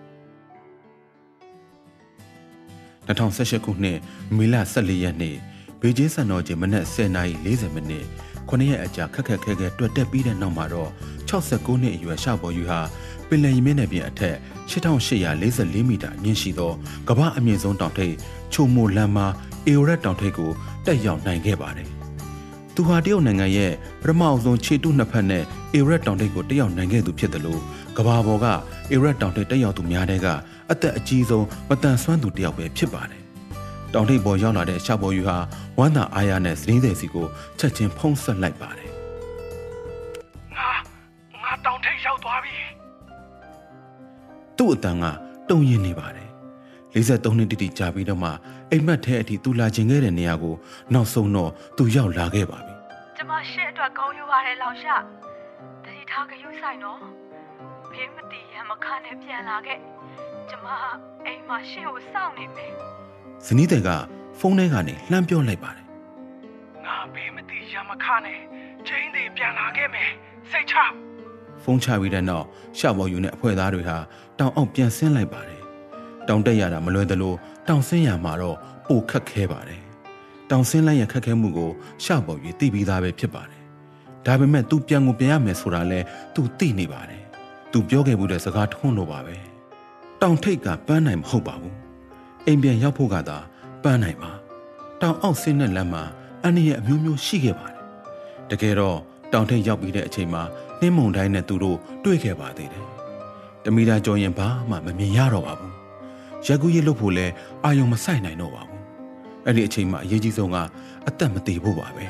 [3.07, 3.97] 2018ခုနှစ်
[4.35, 5.37] မေလ14ရက်နေ့
[5.81, 8.05] ဘေဂျင်းစံတော်ချိန်မနက်10:40မိနစ်
[8.49, 10.91] 9ရက်အကြာခက်ခက်ခဲခဲတွေ့တက်ပြီးတဲ့နောက်မှာတော့
[11.29, 12.79] 69နှစ်အရွယ်ရှာပေါ်ယူဟာ
[13.27, 14.35] ပင်လယ်ရေမျက်နှာပြင်အထက်
[14.69, 16.71] 8844မီတာအမြင့်ရှိသော
[17.09, 18.15] ကမ္ဘာအမြင့်ဆုံးတောင်ထိပ်
[18.53, 19.25] ချိုမိုလန်မာ
[19.65, 20.51] အေယိုရက်တောင်ထိပ်ကို
[20.85, 21.89] တက်ရောက်နိုင်ခဲ့ပါတယ်။
[22.75, 27.61] သူဟာတရုတ်နိုင်ငံရဲ့ပထမအဆုံးခြေတုနှစ်ဖက်နဲ့အေရက်တောင်ထိပ်ကိုတက်ရောက်နိုင်ခဲ့သူဖြစ်တယ်လို့
[27.97, 28.45] ကဘာပေါ်က
[28.91, 30.27] အေရက်တောင်ထိပ်တက်ရောက်သူများတဲ့က
[30.71, 33.18] အသက်အကြီးဆုံးမတန်ဆွမ်းသူတစ်ယောက်ပဲဖြစ်ပါတယ်။
[33.93, 35.37] တောင်ထိပ်ပေါ်ရောက်လာတဲ့ရှာပေါ်ယူဟာ
[35.77, 37.27] ဝမ်းသာအားရနဲ့စရင်းတဲ့စီကို
[37.59, 38.91] ချက်ချင်းဖုံးဆက်လိုက်ပါတယ်
[40.55, 40.69] ငါ
[41.43, 42.55] ငါတောင်ထိပ်ရောက်သွားပြီ။
[44.57, 45.05] သူ့အတန်က
[45.49, 46.29] တုံရင်နေပါတယ်။
[46.93, 48.29] 53နှစ်တိတိကြာပြီးတော့မှ
[48.71, 50.55] အိမ်မက်ထဲအထိသူလာခြင်းခဲ့တဲ့နေရာကို
[50.93, 52.73] နောက်ဆုံးတော့သူရောက်လာခဲ့ပါပြီ။
[53.17, 54.89] ကျမရှင့်အတွက်ကောင်းယူပါတယ်လောင်ရှ
[55.83, 56.99] တတိထားကယူဆိုင်တော့
[57.91, 59.79] ဘေးမတီရမခနဲ့ပြန်လာခဲ့
[60.49, 60.67] ကျမ
[61.25, 62.73] အိမ်မှာရှင့်ကိုစောင့်နေမယ်
[63.45, 63.89] ။ဇနီးတဲ့က
[64.39, 65.85] ဖုန်းထဲကနေလှမ်းပြောလိုက်ပါတယ်။
[66.85, 68.39] ငါဘေးမသိရမခနဲ့
[68.87, 70.09] ချင်းတွေပြန်လာခဲ့မယ်။
[70.51, 70.75] စိတ်ချ
[71.63, 72.45] ဖုန်းချပြီးတဲ့နောက်
[72.77, 73.97] ရှာပေါ်ယူနဲ့အဖွဲ့သားတွေဟာ
[74.39, 75.61] တောင်အောင်ပြန်ဆင်းလိုက်ပါတယ်။
[76.27, 77.33] တောင်တက်ရတာမလွယ်သလို
[77.67, 79.81] တောင်ဆင်းရမှာတော့ပိုခက်ခဲပါတယ်။
[80.49, 81.71] တောင်ဆင်းလိုက်ရခက်ခဲမှုကို
[82.03, 83.61] ရှာပေါ်ယူသိပြီးသားပဲဖြစ်ပါတယ်။
[84.25, 85.99] ဒါပေမဲ့သူပြန်ကိုပြန်ရမယ်ဆိုတာလဲ
[86.35, 87.23] သူသိနေပါတယ်။
[87.71, 89.35] သူပြောခဲ့မှုတဲ့စကားထုံးလို့ပါပဲ။
[90.21, 91.78] တောင်ထိပ်ကပန်းနိုင်မဟုတ်ပါဘူး
[92.49, 93.37] အိမ်ပြန်ရောက်ဖို့ကသာ
[93.83, 94.31] ပန်းနိုင်ပါ
[95.01, 96.03] တောင်အောက်ဆင်းတဲ့လမ်းမှာ
[96.43, 97.79] အန်ဒီရဲ့အမျိုးမျိုးရှိခဲ့ပါတယ်
[98.49, 98.97] တကယ်တော့
[99.33, 100.43] တောင်ထိပ်ရောက်ပြီးတဲ့အချိန်မှာ
[100.79, 102.85] နှင်းမုန်တိုင်းနဲ့သူတို့တွေ့ခဲ့ပါသေးတယ်။
[103.63, 105.73] တမီတာကြော်ရင်ဘာမှမမြင်ရတော့ပါဘူး။
[106.45, 107.25] ရက်ကူးရလို့ဖို့လဲ
[107.63, 108.81] အာယုံမဆိုင်နိုင်တော့ပါဘူး။
[109.45, 110.57] အဲ့ဒီအချိန်မှာအရေးကြီးဆုံးက
[111.07, 112.05] အသက်မသေးဖို့ပါပဲ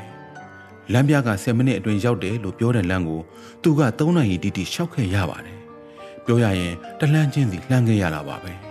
[0.93, 3.21] ။လမ်းပြက10မိနစ်အတွင်းရောက်တယ်လို့ပြောတဲ့လမ်းကို
[3.63, 5.59] သူက3နာရီတိတိရှောက်ခဲ့ရပါတယ်။
[6.25, 8.53] ပြောရရင်တလန်းချင်းစီလှမ်းခဲ့ရတာပါပဲ။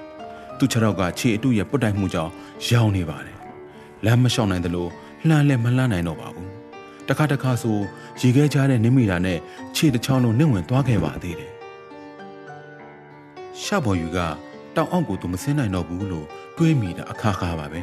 [0.59, 2.33] သူ့ခြေထောက်ကခြေအတုရဲ့ပုတ်တိုက်မှုကြောင့်
[2.69, 3.37] ရောင်နေပါတယ်
[4.05, 4.87] လမ်းမလျှောက်နိုင်သလို
[5.29, 6.49] လှမ်းလည်းမလှမ်းနိုင်တော့ပါဘူး
[7.09, 7.79] တခါတခါဆို
[8.21, 9.39] ရေခဲကြားတဲ့နင်းမိတာနဲ့
[9.77, 11.53] ခြေတစ်ချောင်းလုံးနှင့်ဝင်သွားခဲ့ပါသေးတယ်
[13.63, 14.19] ရှဘော်ယူက
[14.77, 17.81] တောင်အောက်ကိုသူမဆင်းနိုင်တော့ဘူးလို့တွေးမိတာအခါခါပါပဲ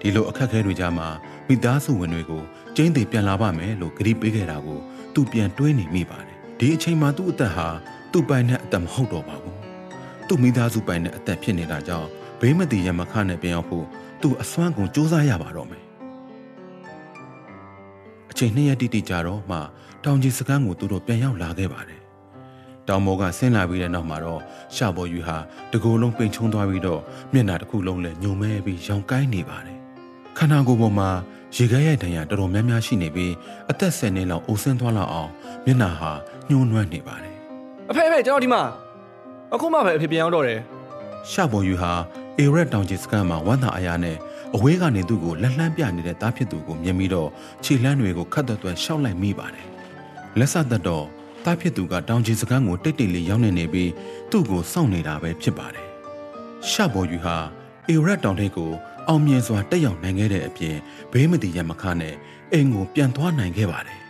[0.00, 1.08] ဒီလိုအခက်ခဲတွေကြားမှာ
[1.48, 2.42] မိသားစုဝင်တွေကို
[2.76, 4.78] ကျင်းသေးပြန်လာပါမယ်လို့ကြိပေးခဲ့တာကို
[5.14, 7.68] သူပြန်တွေးနေမိပါတယ်ဒီအချိန်မှာသူ့အသက်ဟာ
[8.12, 9.61] သူ့ပိုင်နဲ့အသက်မဟုတ်တော့ပါဘူး
[10.34, 12.08] သူ့မိသားစုပိုင်နဲ့အသက်ဖြစ်နေတာကြောင့်
[12.40, 13.86] ဘေးမတည်ရမခနဲ့ပြန်ရောက်ဖို့
[14.22, 15.84] သူအစွမ်းကုန်စူးစမ်းရပါတော့မယ်
[18.30, 19.58] အချိန်နှစ်ရက်တိတိကြာတော့မှ
[20.04, 22.00] တောင်ကြီးစကန်းကိုသူတို့ပြန်ရောက်လာခဲ့ပါတယ်
[22.88, 24.40] တောင်မောကဆင်းလာပြီးတဲ့နောက်မှာတော့
[24.74, 25.36] ရှဘော်ယူဟာ
[25.72, 27.00] တကိုယ်လုံးပိန်ချုံသွားပြီးတော့
[27.32, 29.78] မျက်နှာတစ်ခုလုံးလည်းညုံမဲပြီးရောင်ကိုင်းနေပါတယ်
[30.38, 31.10] ခန္ဓာကိုယ်ပေါ်မှာ
[31.56, 33.32] ရေခဲရိုက်ဒဏ်ရာတော်တော်များများရှိနေပြီး
[33.70, 35.30] အသက်10နှစ်လောက်အိုဆင်းသွားလောက်အောင်
[35.64, 36.12] မျက်နှာဟာ
[36.48, 37.36] ညှိုးနွမ်းနေပါတယ်
[37.90, 38.62] အဖေအဖေကျွန်တော်ဒီမှာ
[39.54, 40.60] အခုမှပဲအဖေပြန်ရောက်တော့တယ်
[41.30, 41.92] ရှဘော်ယူဟာ
[42.38, 44.16] အေရက်တောင်ကြီးစကန်မှာဝမ်းသာအရာနဲ့
[44.54, 47.28] အဝေးကနေသူ့ကိုလက်လှမ်းပြနေတဲ့တားဖြစ်သူကိုမြင်ပြီးတော့
[47.64, 49.66] ခြေလှမ်းတွေကိုခတ်သွက်သွက်ရှောက်လိုက်မိပါတယ်။
[50.38, 51.06] လက်ဆက်သက်တော့
[51.44, 53.90] တားဖြစ်သူကတောင်ကြီးစကန်ကိုတိတ်တိတ်လေးရောက်နေနေပြီး
[54.30, 55.86] သူ့ကိုစောင့်နေတာပဲဖြစ်ပါတယ်။
[56.70, 57.36] ရှဘော်ယူဟာ
[57.88, 58.70] အေရက်တောင်ထိပ်ကို
[59.08, 60.76] အောင်မြင်စွာတက်ရောက်နိုင်ခဲ့တဲ့အပြင်
[61.12, 62.14] ဘေးမတည်ရမခနဲ့
[62.52, 63.98] အိမ်ကိုပြန်သွားနိုင်ခဲ့ပါတယ်။